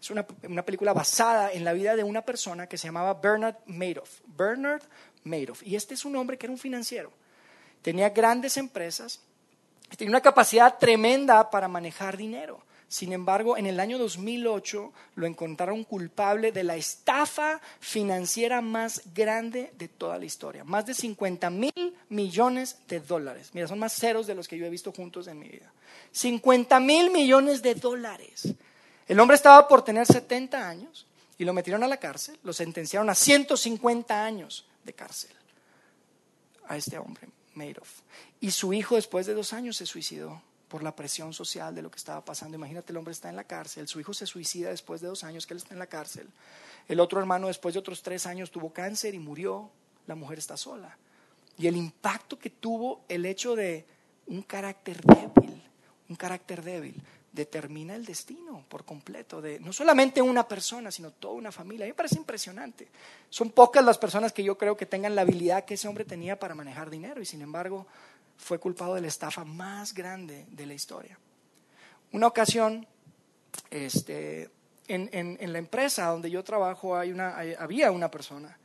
[0.00, 3.56] es una, una película basada en la vida de una persona que se llamaba Bernard
[3.66, 4.20] Madoff.
[4.26, 4.82] Bernard
[5.24, 5.62] Madoff.
[5.62, 7.12] Y este es un hombre que era un financiero.
[7.82, 9.20] Tenía grandes empresas,
[9.94, 12.62] tenía una capacidad tremenda para manejar dinero.
[12.90, 19.70] Sin embargo, en el año 2008 lo encontraron culpable de la estafa financiera más grande
[19.78, 20.64] de toda la historia.
[20.64, 23.50] Más de 50 mil millones de dólares.
[23.52, 25.70] Mira, son más ceros de los que yo he visto juntos en mi vida.
[26.10, 28.48] 50 mil millones de dólares.
[29.06, 31.06] El hombre estaba por tener 70 años
[31.38, 32.40] y lo metieron a la cárcel.
[32.42, 35.30] Lo sentenciaron a 150 años de cárcel
[36.66, 38.00] a este hombre, Madoff.
[38.40, 41.90] Y su hijo después de dos años se suicidó por la presión social de lo
[41.90, 42.56] que estaba pasando.
[42.56, 45.44] Imagínate, el hombre está en la cárcel, su hijo se suicida después de dos años
[45.44, 46.28] que él está en la cárcel.
[46.88, 49.68] El otro hermano después de otros tres años tuvo cáncer y murió.
[50.06, 50.96] La mujer está sola.
[51.58, 53.84] Y el impacto que tuvo el hecho de
[54.28, 55.60] un carácter débil,
[56.08, 57.02] un carácter débil,
[57.32, 61.84] determina el destino por completo de no solamente una persona, sino toda una familia.
[61.84, 62.88] A mí me parece impresionante.
[63.28, 66.38] Son pocas las personas que yo creo que tengan la habilidad que ese hombre tenía
[66.38, 67.86] para manejar dinero y sin embargo
[68.40, 71.18] fue culpado de la estafa más grande de la historia.
[72.12, 72.86] Una ocasión,
[73.70, 74.50] este,
[74.88, 78.56] en, la empresa donde yo trabajo hay una, había una persona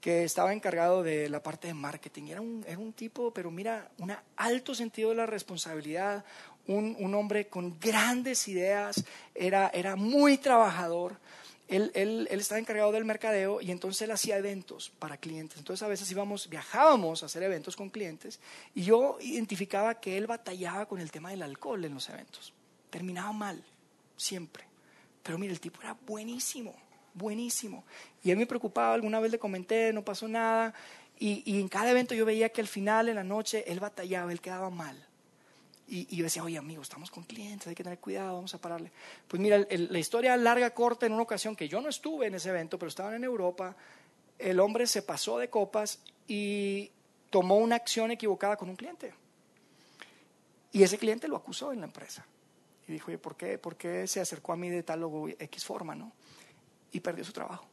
[0.00, 2.28] que estaba encargado de la parte de marketing.
[2.28, 6.24] Era un, era un tipo, pero mira, un alto sentido de la responsabilidad,
[6.66, 11.16] un, un hombre con grandes ideas, era, era muy trabajador
[11.76, 15.58] él, él, estaba encargado del mercadeo y entonces él hacía eventos para clientes.
[15.58, 18.40] Entonces a veces íbamos, viajábamos a hacer eventos con clientes
[18.74, 22.52] y yo identificaba que él batallaba con el tema del alcohol en los eventos.
[22.90, 23.64] Terminaba mal,
[24.16, 24.64] siempre.
[25.22, 26.74] Pero mire, el tipo era buenísimo,
[27.14, 27.84] buenísimo.
[28.22, 30.74] Y él me preocupaba, alguna vez le comenté, no pasó nada.
[31.18, 34.30] Y, y en cada evento yo veía que al final, en la noche, él batallaba,
[34.30, 35.06] él quedaba mal.
[35.94, 38.90] Y, yo decía, oye amigo, estamos con clientes, hay que tener cuidado, vamos a pararle.
[39.28, 42.48] Pues mira, la historia larga, corta, en una ocasión que yo no estuve en ese
[42.48, 43.76] evento, pero estaban en Europa,
[44.38, 46.90] el hombre se pasó de copas y
[47.28, 49.12] tomó una acción equivocada con un cliente.
[50.72, 52.24] Y ese cliente lo acusó en la empresa.
[52.88, 55.62] Y dijo, oye, ¿por qué, ¿por qué se acercó a mí de tal o X
[55.62, 55.94] forma?
[55.94, 56.10] ¿no?
[56.90, 57.66] Y perdió su trabajo.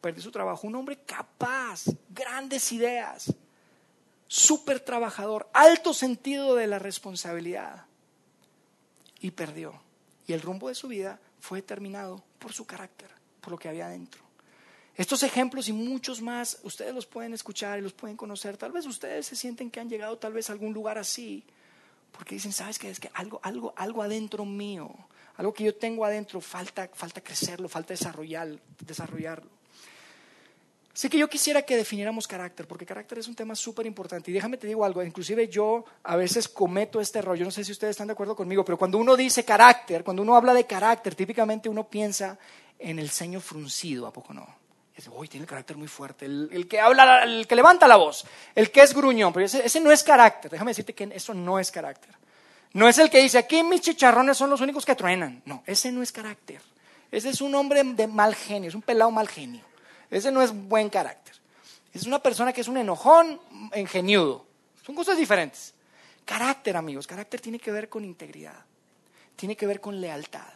[0.00, 0.68] Perdió su trabajo.
[0.68, 3.34] Un hombre capaz, grandes ideas
[4.32, 7.84] súper trabajador, alto sentido de la responsabilidad.
[9.20, 9.78] Y perdió.
[10.26, 13.10] Y el rumbo de su vida fue determinado por su carácter,
[13.42, 14.22] por lo que había dentro.
[14.96, 18.56] Estos ejemplos y muchos más, ustedes los pueden escuchar y los pueden conocer.
[18.56, 21.44] Tal vez ustedes se sienten que han llegado tal vez a algún lugar así,
[22.10, 22.88] porque dicen, ¿sabes qué?
[22.88, 24.94] Es que algo, algo, algo adentro mío,
[25.36, 29.50] algo que yo tengo adentro, falta, falta crecerlo, falta desarrollar, desarrollarlo.
[30.94, 34.30] Así que yo quisiera que definiéramos carácter, porque carácter es un tema súper importante.
[34.30, 37.64] Y déjame te digo algo, inclusive yo a veces cometo este error, yo no sé
[37.64, 40.66] si ustedes están de acuerdo conmigo, pero cuando uno dice carácter, cuando uno habla de
[40.66, 42.38] carácter, típicamente uno piensa
[42.78, 44.62] en el ceño fruncido, ¿a poco no?
[44.94, 48.26] dice, uy, tiene el carácter muy fuerte, el, que habla, el que levanta la voz,
[48.54, 51.58] el que es gruñón, pero ese, ese no es carácter, déjame decirte que eso no
[51.58, 52.14] es carácter.
[52.74, 55.42] No es el que dice, aquí mis chicharrones son los únicos que truenan.
[55.44, 56.60] No, ese no es carácter.
[57.10, 59.62] Ese es un hombre de mal genio, es un pelado mal genio.
[60.12, 61.34] Ese no es buen carácter.
[61.92, 63.40] Es una persona que es un enojón
[63.74, 64.46] ingenudo.
[64.84, 65.74] Son cosas diferentes.
[66.24, 68.64] Carácter, amigos, carácter tiene que ver con integridad,
[69.34, 70.52] tiene que ver con lealtad,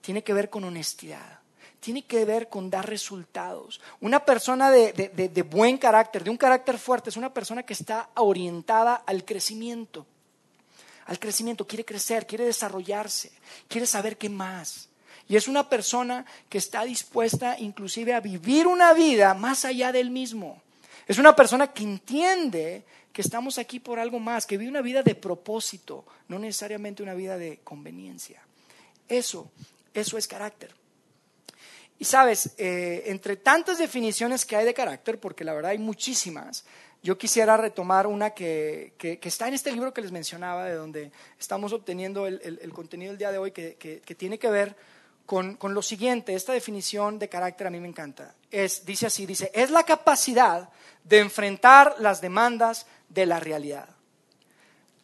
[0.00, 1.38] tiene que ver con honestidad,
[1.78, 3.80] tiene que ver con dar resultados.
[4.00, 8.94] Una persona de, buen carácter, de un carácter fuerte, es una persona que está orientada
[8.94, 10.06] al crecimiento.
[11.06, 13.30] Al crecimiento, quiere crecer, quiere desarrollarse,
[13.68, 14.88] quiere saber qué más.
[15.28, 20.10] Y es una persona que está dispuesta inclusive a vivir una vida más allá del
[20.10, 20.62] mismo.
[21.06, 25.02] Es una persona que entiende que estamos aquí por algo más, que vive una vida
[25.02, 28.42] de propósito, no necesariamente una vida de conveniencia.
[29.08, 29.50] Eso,
[29.92, 30.74] eso es carácter.
[31.98, 36.64] Y sabes, eh, entre tantas definiciones que hay de carácter, porque la verdad hay muchísimas,
[37.04, 41.72] yo quisiera retomar una que, está en este libro que les mencionaba, de donde estamos
[41.74, 44.74] obteniendo el, contenido del día de hoy, que, tiene que ver
[45.26, 46.34] con, con, lo siguiente.
[46.34, 48.34] Esta definición de carácter a mí me encanta.
[48.50, 50.68] Es, dice así, dice, es la capacidad
[51.02, 53.88] de enfrentar las demandas de la realidad.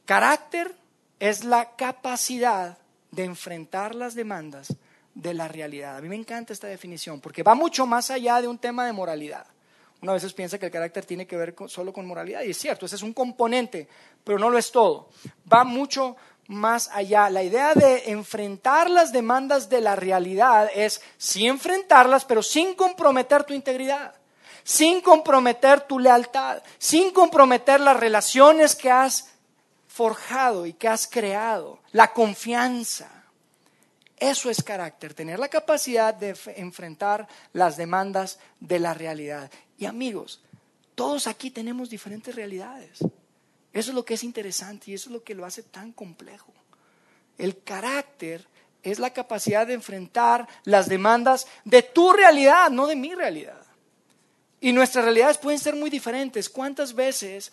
[0.04, 0.74] Carácter
[1.18, 2.78] es la capacidad
[3.10, 4.74] de enfrentar las demandas
[5.14, 5.96] de la realidad.
[5.96, 8.92] A mí me encanta esta definición porque va mucho más allá de un tema de
[8.92, 9.46] moralidad.
[10.02, 12.86] Una veces piensa que el carácter tiene que ver solo con moralidad y es cierto,
[12.86, 13.86] ese es un componente,
[14.24, 15.10] pero no lo es todo.
[15.52, 16.16] Va mucho
[16.50, 17.30] más allá.
[17.30, 23.44] La idea de enfrentar las demandas de la realidad es sí enfrentarlas, pero sin comprometer
[23.44, 24.14] tu integridad,
[24.64, 29.30] sin comprometer tu lealtad, sin comprometer las relaciones que has
[29.86, 33.08] forjado y que has creado, la confianza.
[34.16, 39.50] Eso es carácter, tener la capacidad de enfrentar las demandas de la realidad.
[39.78, 40.42] Y amigos,
[40.96, 42.98] todos aquí tenemos diferentes realidades.
[43.72, 46.52] Eso es lo que es interesante y eso es lo que lo hace tan complejo.
[47.38, 48.46] El carácter
[48.82, 53.60] es la capacidad de enfrentar las demandas de tu realidad, no de mi realidad.
[54.60, 56.50] Y nuestras realidades pueden ser muy diferentes.
[56.50, 57.52] ¿Cuántas veces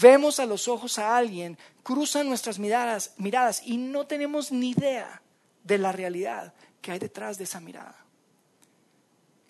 [0.00, 5.22] vemos a los ojos a alguien, cruzan nuestras miradas, miradas y no tenemos ni idea
[5.64, 7.96] de la realidad que hay detrás de esa mirada.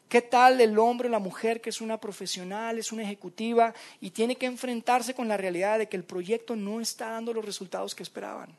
[0.08, 4.10] ¿Qué tal el hombre o la mujer que es una profesional, es una ejecutiva y
[4.10, 7.94] tiene que enfrentarse con la realidad de que el proyecto no está dando los resultados
[7.94, 8.50] que esperaban?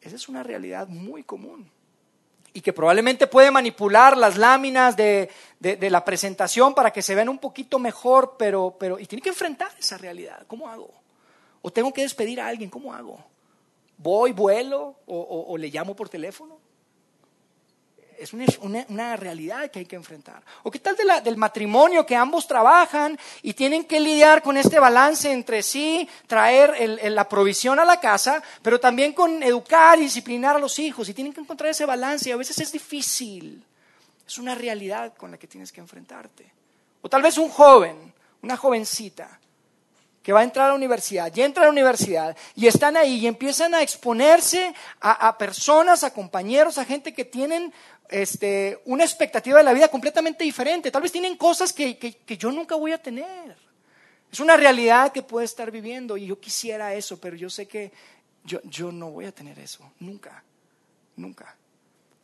[0.00, 1.70] Esa es una realidad muy común
[2.54, 7.38] y que probablemente puede manipular las láminas de, la presentación para que se vean un
[7.38, 10.44] poquito mejor, pero, pero y tiene que enfrentar esa realidad.
[10.46, 10.92] ¿Cómo hago?
[11.62, 13.32] O tengo que despedir a alguien, ¿cómo hago?
[14.02, 16.58] voy, vuelo o, le llamo por teléfono.
[18.22, 20.44] Es una, realidad que hay que enfrentar.
[20.62, 25.32] ¿O qué tal del matrimonio que ambos trabajan y tienen que lidiar con este balance
[25.32, 30.60] entre sí, traer la provisión a la casa, pero también con educar y disciplinar a
[30.60, 33.64] los hijos y tienen que encontrar ese balance y a veces es difícil.
[34.24, 36.48] Es una realidad con la que tienes que enfrentarte.
[37.00, 39.40] O tal vez un joven, una jovencita
[40.22, 43.16] que va a entrar a la universidad, y entra a la universidad, y están ahí
[43.16, 47.72] y empiezan a exponerse a, personas, a compañeros, a gente que tienen
[48.12, 50.90] este, una expectativa de la vida completamente diferente.
[50.90, 53.56] Tal vez tienen cosas que, que yo nunca voy a tener.
[54.30, 57.92] Es una realidad que puede estar viviendo y yo quisiera eso, pero yo sé que
[58.44, 60.42] yo, yo no voy a tener eso, nunca,
[61.16, 61.56] nunca.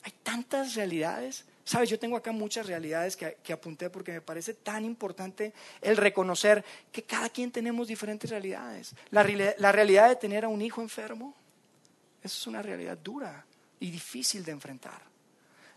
[0.03, 4.87] Hay tantas realidades Sabes, yo tengo acá muchas realidades que, apunté porque me parece tan
[4.87, 8.95] importante el reconocer que cada quien tenemos diferentes realidades.
[9.11, 11.35] La, realidad de tener a un hijo enfermo,
[12.23, 13.45] eso es una realidad dura
[13.81, 15.03] y difícil de enfrentar.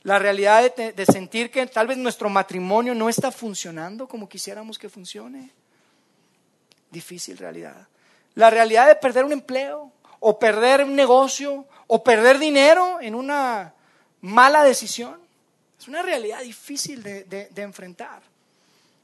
[0.03, 4.79] La realidad de, de sentir que tal vez nuestro matrimonio no está funcionando como quisiéramos
[4.79, 5.51] que funcione.
[6.89, 7.87] Difícil realidad.
[8.35, 13.73] La realidad de perder un empleo o perder un negocio o perder dinero en una
[14.21, 15.19] mala decisión.
[15.77, 18.21] Es una realidad difícil de, enfrentar.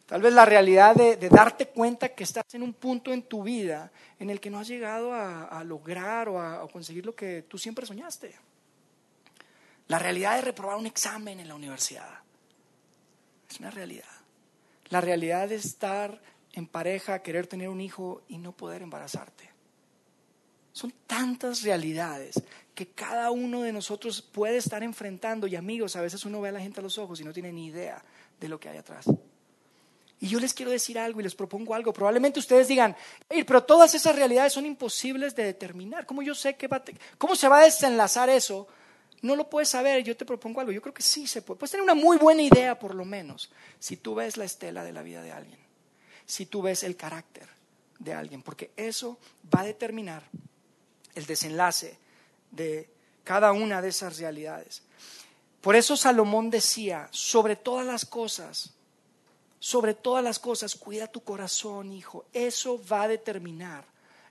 [0.05, 3.91] Tal vez la realidad de, darte cuenta que estás en un punto en tu vida
[4.19, 7.86] en el que no has llegado a, lograr o a, conseguir lo que tú siempre
[7.86, 8.36] soñaste.
[9.88, 12.19] La realidad de reprobar un examen en la universidad.
[13.50, 14.06] Es una realidad.
[14.89, 16.21] La realidad de estar
[16.54, 19.50] en pareja, querer tener un hijo y no poder embarazarte.
[20.73, 22.41] Son tantas realidades
[22.76, 25.47] que cada uno de nosotros puede estar enfrentando.
[25.47, 27.52] Y amigos, a veces uno ve a la gente a los ojos y no tiene
[27.52, 28.04] ni idea
[28.39, 29.06] de lo que hay atrás.
[30.19, 31.93] Y yo les quiero decir algo y les propongo algo.
[31.93, 32.95] Probablemente ustedes digan,
[33.28, 36.06] pero todas esas realidades son imposibles de determinar.
[36.06, 36.84] ¿Cómo yo sé que va
[37.17, 38.67] cómo se va a desenlazar eso?
[39.21, 40.03] No lo puedes saber.
[40.03, 40.71] Yo te propongo algo.
[40.71, 41.60] Yo creo que sí se puede.
[41.60, 44.93] Puedes tener una muy buena idea, por lo menos, si tú ves la estela de
[44.93, 45.60] la vida de alguien,
[46.25, 47.47] si tú ves el carácter
[47.99, 49.17] de alguien, porque eso
[49.53, 50.23] va a determinar
[51.15, 51.97] el desenlace
[52.51, 52.89] de
[53.23, 54.84] cada una de esas realidades.
[55.62, 58.73] Por eso Salomón decía, sobre todas las cosas,
[59.60, 62.25] sobre todas las cosas, cuida tu corazón, hijo.
[62.32, 63.86] Eso va a determinar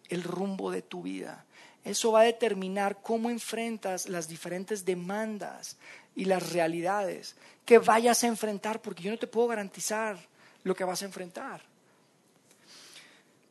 [0.08, 1.44] el rumbo de tu vida.
[1.86, 5.76] Eso va a determinar cómo enfrentas las diferentes demandas
[6.14, 10.18] y las realidades que vayas a enfrentar, porque yo no te puedo garantizar
[10.64, 11.62] lo que vas a enfrentar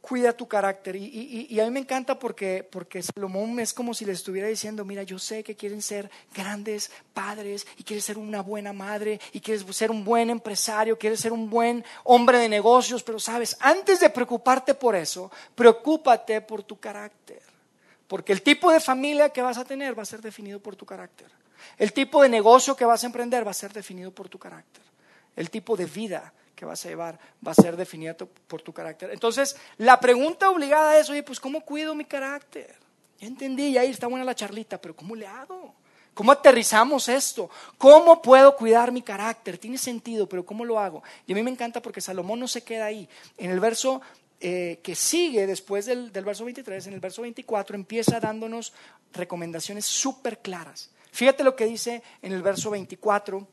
[0.05, 0.95] cuida tu carácter.
[0.95, 5.01] Y, a mí me encanta porque, porque Salomón es como si le estuviera diciendo, mira,
[5.01, 9.65] yo sé que quieren ser grandes padres y quieres ser una buena madre y quieres
[9.75, 14.11] ser un buen empresario, quieres ser un buen hombre de negocios, pero sabes, antes de
[14.11, 17.54] preocuparte por eso, preocúpate por tu carácter.
[18.07, 20.85] Porque el tipo de familia que vas a tener va a ser definido por tu
[20.85, 21.27] carácter.
[21.77, 24.83] El tipo de negocio que vas a emprender va a ser definido por tu carácter.
[25.35, 29.11] El tipo de vida que vas a llevar va a ser definida por tu carácter.
[29.11, 32.75] Entonces, la pregunta obligada es, oye, pues ¿cómo cuido mi carácter?
[33.19, 35.73] Ya entendí, ya ahí está buena la charlita, pero ¿cómo le hago?
[36.13, 37.49] ¿Cómo aterrizamos esto?
[37.77, 39.57] ¿Cómo puedo cuidar mi carácter?
[39.57, 41.03] Tiene sentido, pero ¿cómo lo hago?
[41.27, 43.07] Y a mí me encanta porque Salomón no se queda ahí.
[43.37, 44.01] En el verso
[44.39, 48.73] eh, que sigue después del, del verso 23, en el verso 24, empieza dándonos
[49.13, 50.91] recomendaciones súper claras.
[51.11, 53.47] Fíjate lo que dice en el verso 24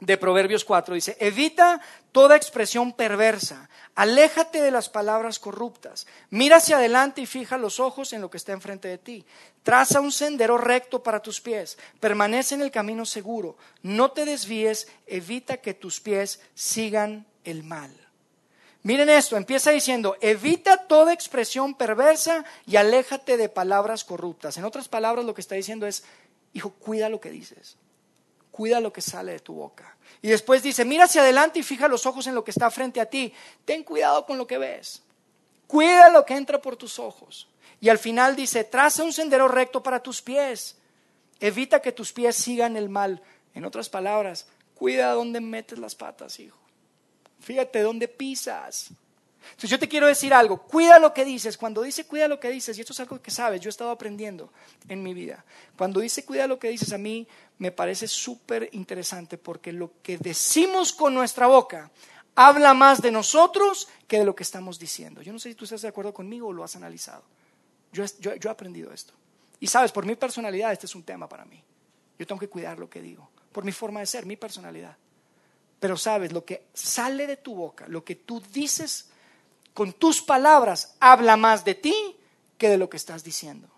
[0.00, 0.94] de Proverbios 4.
[0.94, 1.80] Dice, evita
[2.12, 8.12] toda expresión perversa, aléjate de las palabras corruptas, mira hacia adelante y fija los ojos
[8.12, 9.24] en lo que está enfrente de ti.
[9.62, 14.88] Traza un sendero recto para tus pies, permanece en el camino seguro, no te desvíes,
[15.06, 17.99] evita que tus pies sigan el mal.
[18.82, 24.56] Miren esto, empieza diciendo, evita toda expresión perversa y aléjate de palabras corruptas.
[24.56, 26.04] En otras palabras, lo que está diciendo es,
[26.54, 27.76] hijo, cuida lo que dices
[28.60, 29.96] cuida lo que sale de tu boca.
[30.20, 33.00] Y después dice, mira hacia adelante y fija los ojos en lo que está frente
[33.00, 33.32] a ti.
[33.64, 35.02] Ten cuidado con lo que ves.
[35.66, 37.48] Cuida lo que entra por tus ojos.
[37.80, 40.76] Y al final dice, traza un sendero recto para tus pies.
[41.38, 43.22] Evita que tus pies sigan el mal.
[43.54, 46.58] En otras palabras, cuida dónde metes las patas, hijo.
[47.40, 48.90] Fíjate dónde pisas.
[49.42, 51.56] Entonces yo te quiero decir algo, cuida lo que dices.
[51.56, 53.90] Cuando dice cuida lo que dices, y esto es algo que sabes, yo he estado
[53.90, 54.52] aprendiendo
[54.88, 55.44] en mi vida.
[55.76, 57.26] Cuando dice cuida lo que dices, a mí
[57.58, 61.90] me parece súper interesante porque lo que decimos con nuestra boca
[62.34, 65.22] habla más de nosotros que de lo que estamos diciendo.
[65.22, 67.22] Yo no sé si tú estás de acuerdo conmigo o lo has analizado.
[67.92, 69.14] Yo, yo he aprendido esto.
[69.58, 71.62] Y sabes, por mi personalidad este es un tema para mí.
[72.18, 74.96] Yo tengo que cuidar lo que digo, por mi forma de ser, mi personalidad.
[75.80, 79.08] Pero sabes, lo que sale de tu boca, lo que tú dices
[79.72, 82.16] con tus palabras habla más de ti
[82.58, 83.68] que de lo que estás diciendo.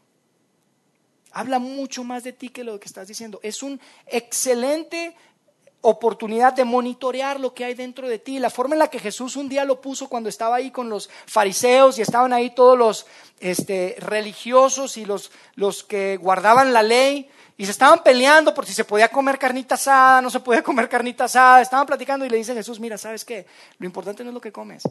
[1.31, 3.41] Habla mucho más de ti que lo que estás diciendo.
[3.43, 5.17] Es una excelente
[5.83, 8.39] oportunidad de monitorear lo que hay dentro de ti.
[8.39, 11.11] La forma en la que Jesús un día lo puso cuando estaba ahí con los
[11.27, 13.07] fariseos y estaban ahí todos los
[13.41, 18.73] este, religiosos y los, los que guardaban la ley y se estaban peleando por si
[18.73, 21.61] se podía comer carnita asada, no se podía comer carnita asada.
[21.61, 23.47] Estaban platicando y le dice Jesús, mira, ¿sabes qué?
[23.79, 24.85] Lo importante no es lo que comes,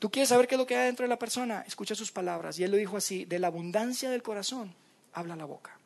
[0.00, 1.62] ¿Tú quieres saber qué es lo que hay dentro de la persona?
[1.66, 2.58] Escucha sus palabras.
[2.58, 4.74] Y él lo dijo así, de la abundancia del corazón,
[5.12, 5.76] habla la boca.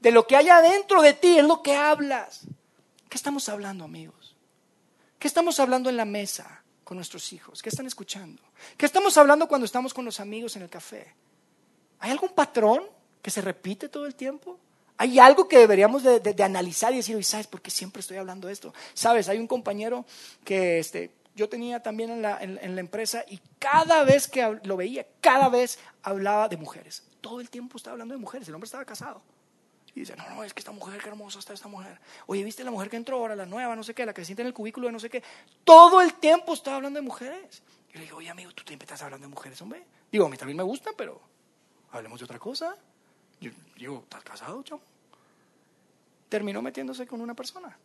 [0.00, 2.48] De lo que hay adentro de ti es lo que hablas.
[3.14, 4.34] ¿Qué estamos hablando, amigos?
[5.20, 7.62] ¿Qué estamos hablando en la mesa con nuestros hijos?
[7.62, 8.42] ¿Qué están escuchando?
[8.76, 11.14] ¿Qué estamos hablando cuando estamos con los amigos en el café?
[12.00, 12.82] ¿Hay algún patrón
[13.22, 14.58] que se repite todo el tiempo?
[14.96, 18.74] Hay algo que deberíamos de, analizar y decir, ¿sabes por qué siempre estoy hablando esto?
[18.94, 20.04] Sabes, hay un compañero
[20.42, 22.40] que este, yo tenía también en, la,
[22.80, 27.04] empresa y cada vez que lo veía, cada vez hablaba de mujeres.
[27.20, 28.48] Todo el tiempo estaba hablando de mujeres.
[28.48, 29.22] El hombre estaba casado.
[29.94, 32.00] Y dice, no, no, es que esta mujer, qué hermosa está esta mujer.
[32.26, 34.26] Oye, ¿viste la mujer que entró ahora, la nueva, no sé qué, la que se
[34.26, 35.22] siente en el cubículo de no sé qué?
[35.62, 37.62] Todo el tiempo estaba hablando de mujeres.
[37.92, 39.84] Y le digo, oye, amigo, tú siempre estás hablando de mujeres, hombre.
[40.10, 41.20] Digo, a mí también me gusta, pero
[41.92, 42.76] hablemos de otra cosa.
[43.40, 44.82] Yo digo, ¿estás casado, chamo?
[46.28, 47.78] Terminó metiéndose con una persona.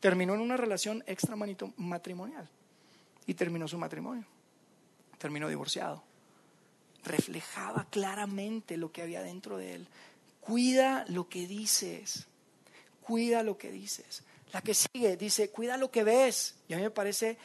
[0.00, 2.48] Terminó en una relación extramatrimonial
[3.24, 4.24] y terminó su matrimonio.
[5.18, 6.02] Terminó divorciado.
[7.04, 9.88] Reflejaba claramente lo que había dentro de él.
[10.42, 12.26] Cuida lo que dices.
[13.00, 14.22] Cuida lo que dices.
[14.52, 16.56] La que sigue dice, cuida lo que ves.
[16.68, 17.38] Y a mí me parece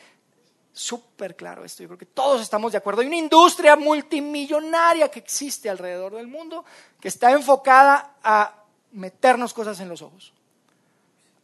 [0.74, 1.84] súper claro esto.
[1.84, 3.02] Yo creo que todos estamos de acuerdo.
[3.02, 6.66] Hay una industria multimillonaria que existe alrededor del mundo
[7.00, 10.34] que está enfocada a meternos cosas en los ojos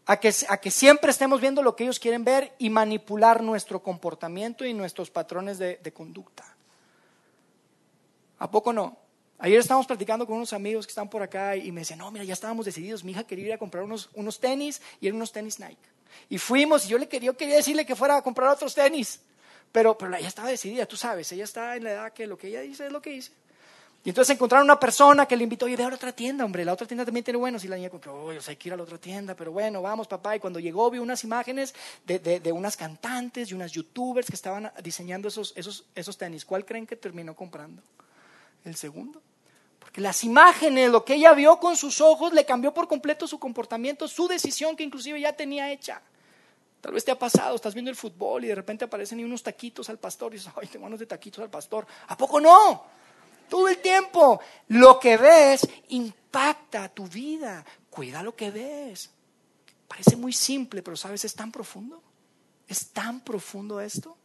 [0.05, 4.73] a que, siempre estemos viendo lo que ellos quieren ver y manipular nuestro comportamiento y
[4.73, 6.43] nuestros patrones de, conducta.
[8.39, 8.97] ¿A poco no?
[9.43, 12.23] Ayer estábamos platicando con unos amigos que están por acá y me decían, no, mira,
[12.23, 15.59] ya estábamos decididos, mi hija quería ir a comprar unos, tenis y eran unos tenis
[15.59, 15.75] Nike.
[16.29, 19.19] Y fuimos y yo le quería, yo quería decirle que fuera a comprar otros tenis,
[19.69, 22.47] pero, pero ella estaba decidida, tú sabes, ella está en la edad que lo que
[22.47, 23.33] ella dice es lo que dice.
[24.05, 26.63] Y entonces encontraron una persona que le invitó, oye, ve a la otra tienda, hombre,
[26.63, 27.65] la otra tienda también tiene buenos.
[27.65, 30.07] Y la niña compró, oye, hay que ir a la otra tienda, pero bueno, vamos,
[30.07, 30.37] papá.
[30.37, 31.73] Y cuando llegó, vio unas imágenes
[32.05, 36.43] de, de, unas cantantes y unas youtubers que estaban diseñando esos, esos, esos tenis.
[36.43, 37.81] ¿Cuál creen que terminó comprando?
[38.65, 39.21] el segundo.
[39.83, 43.37] Porque las imágenes, lo que ella vio con sus ojos, le cambió por completo su
[43.37, 46.01] comportamiento, su decisión que inclusive ya tenía hecha.
[46.79, 49.89] Tal vez te ha pasado, estás viendo el fútbol y de repente aparecen unos taquitos
[49.89, 51.85] al pastor y dices, ay, tengo unos de taquitos al pastor.
[52.07, 52.85] ¿A poco no?
[53.49, 54.39] Todo el tiempo.
[54.69, 57.65] Lo que ves impacta tu vida.
[57.89, 59.09] Cuida lo que ves.
[59.87, 62.01] Parece muy simple, pero sabes, es tan profundo.
[62.69, 64.17] Es tan profundo esto.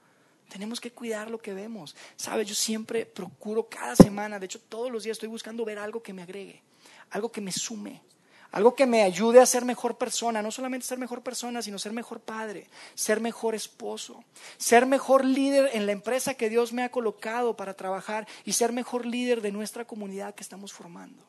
[0.48, 1.94] Tenemos que cuidar lo que vemos.
[2.16, 6.02] Sabes, yo siempre procuro cada semana, de hecho todos los días estoy buscando ver algo
[6.02, 6.62] que me agregue,
[7.10, 8.02] algo que me sume
[8.50, 11.92] algo que me ayude a ser mejor persona, no solamente ser mejor persona, sino ser
[11.92, 14.24] mejor padre, ser mejor esposo,
[14.56, 18.72] ser mejor líder en la empresa que Dios me ha colocado para trabajar y ser
[18.72, 21.22] mejor líder de nuestra comunidad que estamos formando.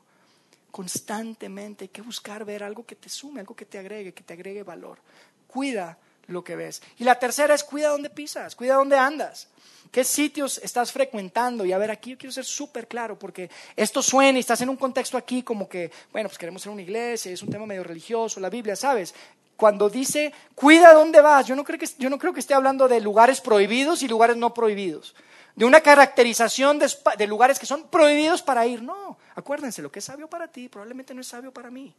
[0.71, 4.33] Constantemente hay que buscar ver algo que te sume, algo que te agregue, que te
[4.33, 4.99] agregue valor.
[5.47, 5.97] Cuida
[6.29, 6.81] lo que ves.
[6.97, 9.47] Y la tercera es cuida dónde pisas, cuida dónde andas.
[9.91, 11.65] ¿Qué sitios estás frecuentando?
[11.65, 14.69] Y a ver, aquí yo quiero ser súper claro, porque esto suena y estás en
[14.69, 17.83] un contexto aquí como que, bueno, pues queremos ser una iglesia, es un tema medio
[17.83, 19.15] religioso, la Biblia, ¿sabes?
[19.57, 22.87] Cuando dice, cuida dónde vas, yo no creo que, yo no creo que esté hablando
[22.87, 25.15] de lugares prohibidos y lugares no prohibidos,
[25.55, 28.83] de una caracterización de, de lugares que son prohibidos para ir.
[28.83, 31.95] No, acuérdense, lo que es sabio para ti probablemente no es sabio para mí.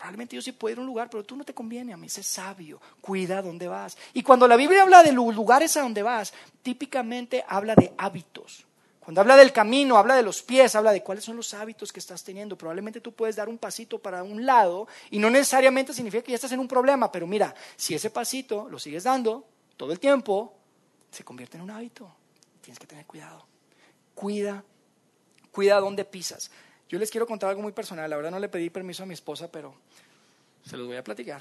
[0.00, 2.08] Probablemente yo sí puedo ir a un lugar, pero tú no te conviene a mí.
[2.08, 3.98] Sé sabio, cuida dónde vas.
[4.14, 6.32] Y cuando la Biblia habla de lugares a donde vas,
[6.62, 8.64] típicamente habla de hábitos.
[8.98, 12.00] Cuando habla del camino, habla de los pies, habla de cuáles son los hábitos que
[12.00, 12.56] estás teniendo.
[12.56, 16.36] Probablemente tú puedes dar un pasito para un lado y no necesariamente significa que ya
[16.36, 19.44] estás en un problema, pero mira, si ese pasito lo sigues dando
[19.76, 20.54] todo el tiempo,
[21.10, 22.10] se convierte en un hábito.
[22.62, 23.44] Tienes que tener cuidado.
[24.14, 24.64] Cuida,
[25.52, 26.50] cuida dónde pisas.
[26.90, 28.10] Yo les quiero contar algo muy personal.
[28.10, 29.72] La verdad no le pedí permiso a mi esposa, pero
[30.66, 31.40] se los voy a platicar.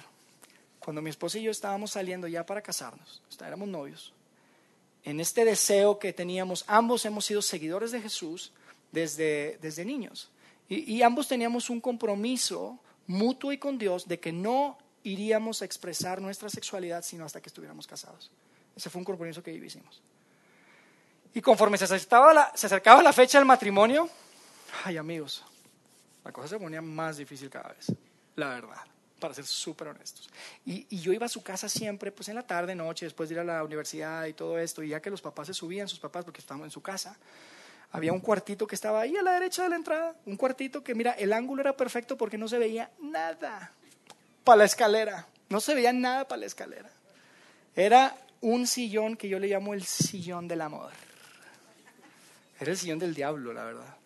[0.80, 4.14] Cuando mi esposa y yo estábamos saliendo ya para casarnos, éramos novios,
[5.04, 8.52] en este deseo que teníamos, ambos hemos sido seguidores de Jesús
[8.92, 10.30] desde, desde niños.
[10.68, 12.78] Y, y ambos teníamos un compromiso
[13.08, 17.50] mutuo y con Dios de que no iríamos a expresar nuestra sexualidad sino hasta que
[17.50, 18.30] estuviéramos casados.
[18.76, 20.00] Ese fue un compromiso que hicimos.
[21.34, 24.10] Y conforme se acercaba, la, se acercaba la fecha del matrimonio,
[24.84, 25.44] Ay, amigos,
[26.24, 27.92] la cosa se ponía más difícil cada vez,
[28.36, 28.78] la verdad,
[29.20, 30.30] para ser súper honestos.
[30.66, 33.40] Y, yo iba a su casa siempre, pues en la tarde, noche, después de ir
[33.40, 36.26] a la universidad y todo esto, y ya que los papás se subían, sus papás,
[36.26, 37.18] porque estábamos en su casa,
[37.92, 40.94] había un cuartito que estaba ahí a la derecha de la entrada, un cuartito que,
[40.94, 43.72] mira, el ángulo era perfecto porque no se veía nada
[44.44, 46.90] para la escalera, no se veía nada para la escalera.
[47.76, 50.92] Era un sillón que yo le llamo el sillón del amor.
[52.60, 53.99] Era el sillón del diablo, la verdad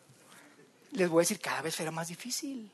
[0.93, 2.71] les voy a decir, cada vez era más difícil.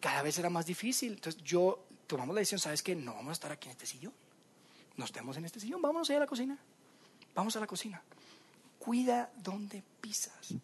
[0.00, 1.14] Cada vez era más difícil.
[1.14, 2.94] Entonces yo tomamos la decisión, ¿sabes qué?
[2.94, 4.12] No vamos a estar aquí en este sillón.
[4.96, 6.58] Nos estemos en este sillón, vámonos allá a la cocina.
[7.34, 8.02] Vamos a la cocina.
[8.78, 10.54] Cuida dónde pisas.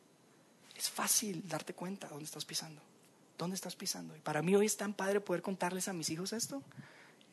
[0.75, 2.81] Es fácil darte cuenta dónde estás pisando.
[3.37, 4.17] ¿Dónde estás pisando?
[4.17, 6.63] Y para mí hoy es tan padre poder contarles a mis hijos esto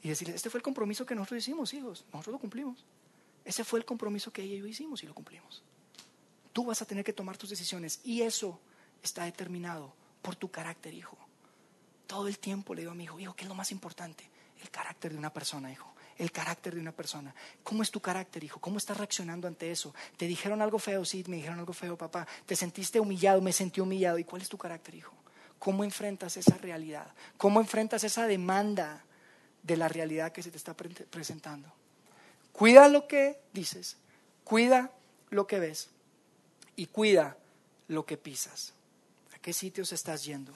[0.02, 2.06] y decirles, este fue el compromiso que nosotros hicimos, hijos.
[2.12, 2.86] Nosotros lo cumplimos.
[3.46, 5.64] Ese fue el compromiso que ella y yo hicimos y lo cumplimos.
[6.54, 8.60] Tú vas a tener que tomar tus decisiones y eso
[9.04, 11.18] está determinado por tu carácter, hijo.
[12.08, 14.30] Todo el tiempo le digo a mi hijo, hijo, ¿qué es lo más importante?
[14.62, 15.94] El carácter de una persona, hijo.
[16.18, 17.34] El carácter de una persona.
[17.64, 18.60] ¿Cómo es tu carácter, hijo?
[18.60, 19.94] ¿Cómo estás reaccionando ante eso?
[20.18, 21.06] ¿Te dijeron algo feo?
[21.06, 22.28] Sí, me dijeron algo feo, papá.
[22.46, 23.42] ¿Te sentiste humillado?
[23.42, 24.20] Me sentí humillado.
[24.20, 25.14] ¿Y cuál es tu carácter, hijo?
[25.60, 27.14] ¿Cómo enfrentas esa realidad?
[27.38, 29.04] ¿Cómo enfrentas esa demanda
[29.64, 31.72] de la realidad que se te está presentando?
[32.52, 33.98] Cuida lo que dices,
[34.44, 34.92] cuida
[35.30, 35.90] lo que ves
[36.76, 37.38] y cuida
[37.88, 38.74] lo que pisas.
[39.40, 40.52] ¿A qué sitios estás yendo?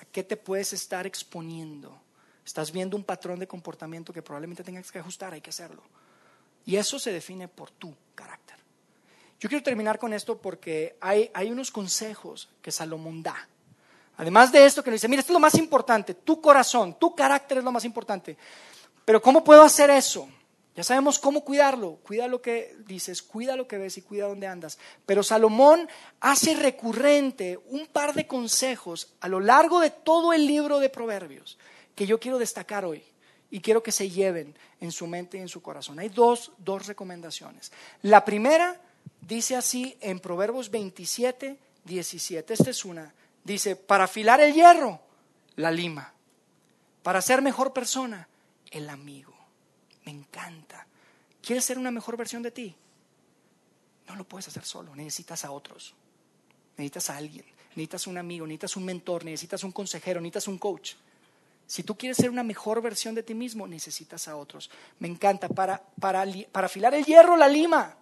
[0.00, 2.00] ¿A qué te puedes estar exponiendo?
[2.46, 5.82] Estás viendo un patrón de comportamiento que probablemente tengas que ajustar, hay que hacerlo.
[6.64, 8.56] Y eso se define por tu carácter.
[9.40, 13.48] Yo quiero terminar con esto porque hay, hay unos consejos que Salomón da.
[14.18, 17.16] Además de esto que le dice, mira, esto es lo más importante, tu corazón, tu
[17.16, 18.36] carácter es lo más importante.
[19.04, 20.28] Pero ¿cómo puedo hacer eso?
[20.78, 21.98] Ya sabemos cómo cuidarlo.
[22.04, 24.78] Cuida lo que dices, cuida lo que ves y cuida dónde andas.
[25.06, 25.88] Pero Salomón
[26.20, 31.58] hace recurrente un par de consejos a lo largo de todo el libro de Proverbios
[31.96, 33.02] que yo quiero destacar hoy
[33.50, 35.98] y quiero que se lleven en su mente y en su corazón.
[35.98, 37.72] Hay dos, dos recomendaciones.
[38.02, 38.80] La primera
[39.20, 42.54] dice así en Proverbios 27, 17.
[42.54, 43.12] Esta es una.
[43.42, 45.00] Dice, para afilar el hierro,
[45.56, 46.12] la lima.
[47.02, 48.28] Para ser mejor persona,
[48.70, 49.37] el amigo.
[50.08, 50.86] Me encanta.
[51.42, 52.74] ¿Quieres ser una mejor versión de ti?
[54.06, 55.92] No lo puedes hacer solo, necesitas a otros.
[56.78, 60.94] Necesitas a alguien, necesitas un amigo, necesitas un mentor, necesitas un consejero, necesitas un coach.
[61.66, 64.70] Si tú quieres ser una mejor versión de ti mismo, necesitas a otros.
[64.98, 65.46] Me encanta.
[65.50, 67.94] Para, para, para afilar el hierro, la lima.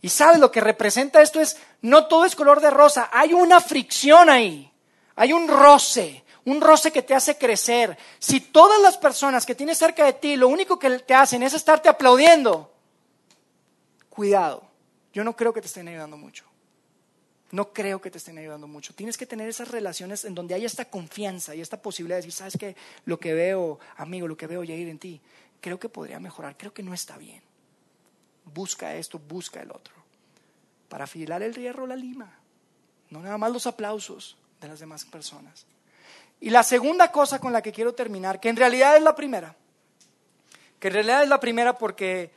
[0.00, 3.60] Y sabes lo que representa esto es, no todo es color de rosa, hay una
[3.60, 4.72] fricción ahí,
[5.16, 7.96] hay un roce, un roce que te hace crecer.
[8.18, 11.54] Si todas las personas que tienes cerca de ti lo único que te hacen es
[11.54, 12.72] estarte aplaudiendo,
[14.08, 14.64] cuidado,
[15.12, 16.44] yo no creo que te estén ayudando mucho.
[17.50, 18.94] No creo que te estén ayudando mucho.
[18.94, 22.32] Tienes que tener esas relaciones en donde haya esta confianza y esta posibilidad de decir,
[22.32, 22.76] sabes que
[23.06, 25.20] lo que veo, amigo, lo que veo Yair en ti,
[25.60, 27.42] creo que podría mejorar, creo que no está bien.
[28.44, 29.94] Busca esto, busca el otro.
[30.88, 32.38] Para afilar el hierro la lima,
[33.10, 35.66] no nada más los aplausos de las demás personas.
[36.40, 39.56] Y la segunda cosa con la que quiero terminar, que en realidad es la primera,
[40.78, 42.30] que en realidad es la primera porque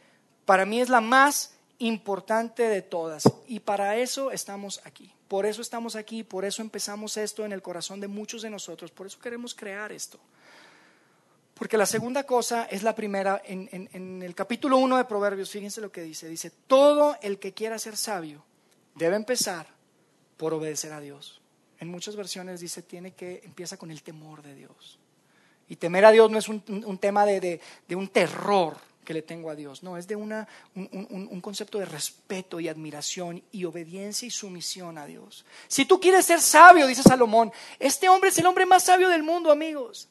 [0.45, 3.23] para mí es la más importante de todas.
[3.47, 5.13] Y para eso estamos aquí.
[5.27, 8.91] Por eso estamos aquí, por eso empezamos esto en el corazón de muchos de nosotros,
[8.91, 10.19] por eso queremos crear esto.
[11.53, 15.91] Porque la segunda cosa es la primera, en, el capítulo 1 de Proverbios, fíjense lo
[15.91, 18.43] que dice, dice, todo el que quiera ser sabio
[18.95, 19.67] debe empezar
[20.37, 21.40] por obedecer a Dios.
[21.81, 24.99] En muchas versiones dice, tiene que, empieza con el temor de Dios.
[25.67, 26.61] Y temer a Dios no es un,
[26.99, 27.59] tema de,
[27.89, 32.59] un terror que le tengo a Dios, no, es de una, un, concepto de respeto
[32.59, 35.43] y admiración y obediencia y sumisión a Dios.
[35.67, 39.23] Si tú quieres ser sabio, dice Salomón, este hombre es el hombre más sabio del
[39.23, 40.07] mundo, amigos.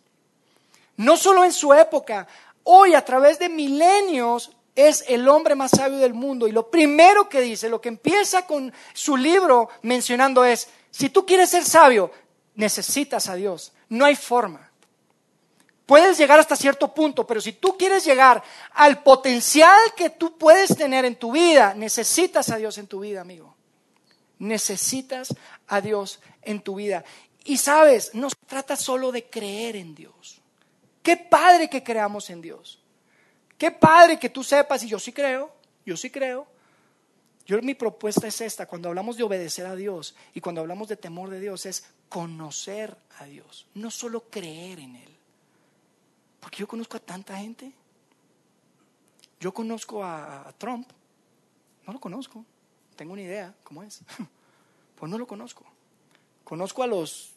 [0.97, 2.27] No solo en su época,
[2.65, 6.49] hoy a través de milenios es el hombre más sabio del mundo.
[6.49, 11.25] Y lo primero que dice, lo que empieza con su libro mencionando es, si tú
[11.25, 12.11] quieres ser sabio,
[12.55, 13.73] necesitas a Dios.
[13.89, 14.71] No hay forma.
[15.87, 18.43] Puedes llegar hasta cierto punto, pero si tú quieres llegar
[18.75, 23.21] al potencial que tú puedes tener en tu vida, necesitas a Dios en tu vida,
[23.21, 23.57] amigo.
[24.39, 25.35] Necesitas
[25.67, 27.05] a Dios en tu vida.
[27.45, 30.41] Y sabes, no se trata solo de creer en Dios.
[31.03, 32.81] Qué padre que creamos en Dios.
[33.59, 35.53] Qué padre que tú sepas, y yo sí creo,
[35.85, 36.47] yo sí creo,
[37.47, 40.97] yo mi propuesta es esta, cuando hablamos de obedecer a Dios y cuando hablamos de
[40.97, 45.17] temor de Dios es conocer a Dios, no solo creer en Él.
[46.39, 47.73] Porque yo conozco a tanta gente.
[49.41, 50.89] Yo conozco a, Trump,
[51.87, 52.45] no lo conozco,
[52.95, 54.03] tengo una idea cómo es,
[54.97, 55.65] pues no lo conozco.
[56.45, 57.33] Conozco a los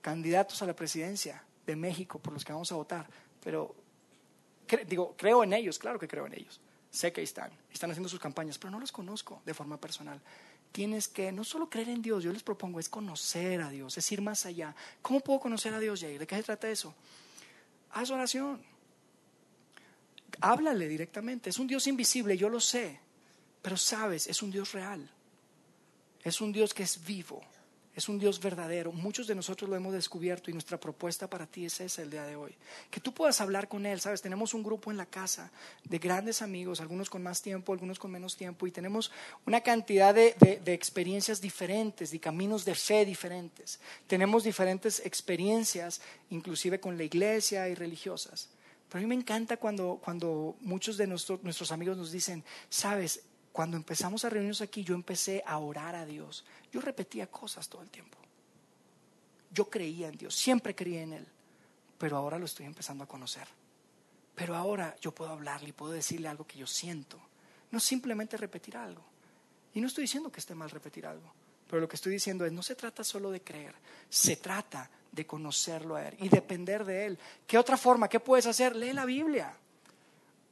[0.00, 3.06] candidatos a la presidencia de México por los que vamos a votar,
[3.44, 3.74] pero
[4.86, 6.60] digo, creo en ellos, claro que creo en ellos
[6.96, 10.18] sé que están, están haciendo sus campañas, pero no los conozco de forma personal.
[10.72, 14.12] Tienes que no solo creer en Dios, yo les propongo, es conocer a Dios, es
[14.12, 14.74] ir más allá.
[15.02, 16.18] ¿Cómo puedo conocer a Dios, Jair?
[16.18, 16.94] ¿De qué se trata eso?
[17.92, 18.62] Haz oración.
[20.40, 21.50] Háblale directamente.
[21.50, 22.98] Es un Dios invisible, yo lo sé,
[23.60, 25.08] pero sabes, es un Dios real.
[26.22, 27.42] Es un Dios que es vivo.
[27.96, 28.92] Es un Dios verdadero.
[28.92, 32.26] Muchos de nosotros lo hemos descubierto y nuestra propuesta para ti es esa el día
[32.26, 32.54] de hoy.
[32.90, 34.20] Que tú puedas hablar con Él, ¿sabes?
[34.20, 35.50] Tenemos un grupo en la casa
[35.82, 39.10] de grandes amigos, algunos con más tiempo, algunos con menos tiempo, y tenemos
[39.46, 43.80] una cantidad de, de experiencias diferentes, de caminos de fe diferentes.
[44.06, 48.50] Tenemos diferentes experiencias, inclusive con la iglesia y religiosas.
[48.90, 53.22] Pero a mí me encanta cuando, cuando muchos de nuestros, nuestros amigos nos dicen, sabes,
[53.56, 56.44] cuando empezamos a reunirnos aquí, yo empecé a orar a Dios.
[56.70, 58.18] Yo repetía cosas todo el tiempo.
[59.50, 61.26] Yo creía en Dios, siempre creía en Él,
[61.96, 63.48] pero ahora lo estoy empezando a conocer.
[64.34, 67.18] Pero ahora yo puedo hablarle y puedo decirle algo que yo siento,
[67.70, 69.02] no simplemente repetir algo.
[69.72, 71.32] Y no estoy diciendo que esté mal repetir algo,
[71.66, 73.74] pero lo que estoy diciendo es, no se trata solo de creer,
[74.10, 77.18] se trata de conocerlo a Él y depender de Él.
[77.46, 78.06] ¿Qué otra forma?
[78.06, 78.76] ¿Qué puedes hacer?
[78.76, 79.56] Lee la Biblia.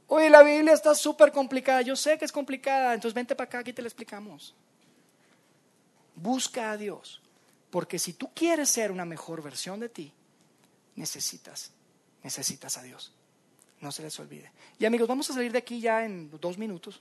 [0.08, 1.82] Oye, la Biblia está súper complicada.
[1.82, 4.54] Yo sé que es complicada, entonces vente para acá, aquí te la explicamos.
[6.14, 7.20] Busca a Dios,
[7.70, 10.12] porque si tú quieres ser una mejor versión de ti,
[10.94, 11.72] necesitas,
[12.22, 13.12] necesitas a Dios.
[13.80, 14.52] No se les olvide.
[14.78, 17.00] Y amigos, vamos a salir de aquí ya en dos minutos.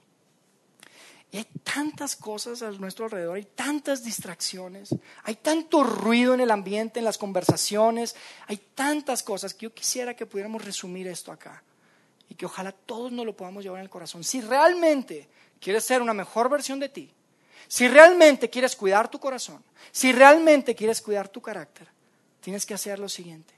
[1.32, 7.00] Hay tantas cosas a nuestro alrededor, hay tantas distracciones, hay tanto ruido en el ambiente,
[7.00, 11.64] en las conversaciones, hay tantas cosas que yo quisiera que pudiéramos resumir esto acá
[12.30, 14.24] y que ojalá todos nos lo podamos llevar en el corazón.
[14.24, 15.28] Si realmente
[15.60, 17.12] quieres ser una mejor versión de ti,
[17.68, 21.88] si realmente quieres cuidar tu corazón, si realmente quieres cuidar tu carácter,
[22.42, 23.54] tienes que hacer lo siguiente.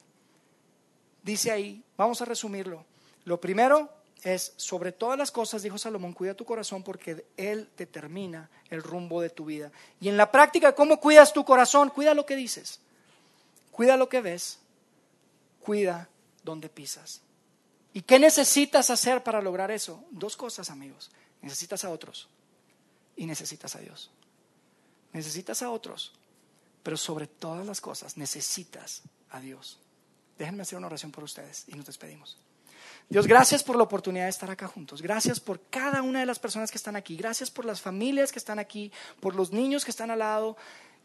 [1.24, 2.86] Dice ahí, vamos a resumirlo.
[3.24, 3.89] Lo primero
[4.24, 9.22] es, sobre todas las cosas, dijo Salomón, cuida tu corazón porque Él determina el rumbo
[9.22, 9.72] de tu vida.
[9.99, 11.89] Y en la práctica, ¿cómo cuidas tu corazón?
[11.89, 12.80] Cuida lo que dices,
[13.72, 14.59] cuida lo que ves,
[15.61, 16.09] cuida
[16.43, 17.22] donde pisas.
[17.95, 20.03] ¿Y qué necesitas hacer para lograr eso?
[20.11, 21.11] Dos cosas, amigos.
[21.41, 22.27] Necesitas a otros
[23.15, 24.11] y necesitas a Dios.
[25.13, 26.11] Necesitas a otros,
[26.83, 29.79] pero sobre todas las cosas necesitas a Dios.
[30.37, 32.37] Déjenme hacer una oración por ustedes y nos despedimos.
[33.07, 35.01] Dios, gracias por la oportunidad de estar acá juntos.
[35.01, 37.15] Gracias por cada una de las personas que están aquí.
[37.15, 38.91] Gracias por las familias que están aquí,
[39.21, 40.57] por los niños que están al lado.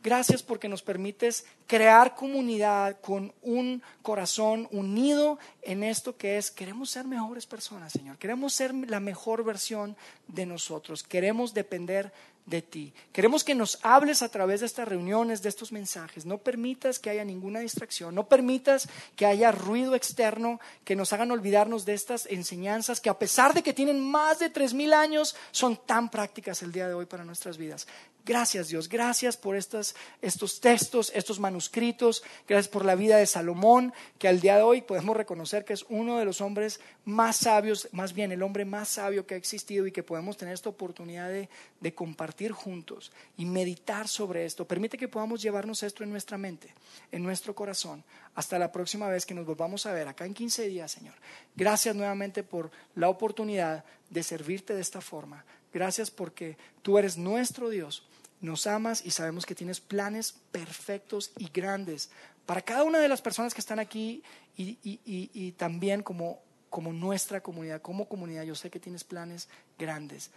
[0.03, 6.88] Gracias porque nos permites crear comunidad con un corazón unido en esto que es, queremos
[6.88, 8.16] ser mejores personas, Señor.
[8.16, 9.96] Queremos ser la mejor versión
[10.26, 11.03] de nosotros.
[11.03, 12.12] Queremos depender
[12.51, 12.92] de ti.
[13.12, 16.26] Queremos que nos hables a través de estas reuniones, de estos mensajes.
[16.26, 18.14] No permitas que haya ninguna distracción.
[18.14, 23.18] No permitas que haya ruido externo que nos hagan olvidarnos de estas enseñanzas que a
[23.18, 26.94] pesar de que tienen más de tres mil años, son tan prácticas el día de
[26.94, 27.86] hoy para nuestras vidas.
[28.24, 33.94] Gracias Dios, gracias por estos, estos textos, estos manuscritos, gracias por la vida de Salomón,
[34.18, 37.88] que al día de hoy podemos reconocer que es uno de los hombres más sabios,
[37.92, 41.30] más bien el hombre más sabio que ha existido y que podemos tener esta oportunidad
[41.30, 41.48] de,
[41.80, 44.66] de compartir juntos y meditar sobre esto.
[44.66, 46.74] Permite que podamos llevarnos esto en nuestra mente,
[47.12, 48.03] en nuestro corazón,
[48.34, 51.14] hasta la próxima vez que nos volvamos a ver acá en 15 días, Señor.
[51.55, 55.45] Gracias nuevamente por la oportunidad de servirte de esta forma.
[55.72, 58.05] Gracias porque tú eres nuestro Dios
[58.41, 62.11] nos amas y sabemos que tienes planes perfectos y grandes
[62.47, 64.22] para cada una de las personas que están aquí
[64.57, 68.45] y, también como, como nuestra comunidad, como comunidad.
[68.45, 70.30] Yo sé que tienes planes grandes.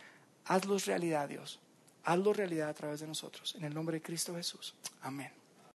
[0.46, 1.60] Hazlos realidad, Dios.
[2.04, 3.56] Hazlo realidad a través de nosotros.
[3.56, 4.74] En el nombre de Cristo Jesús.
[5.02, 5.43] Amén.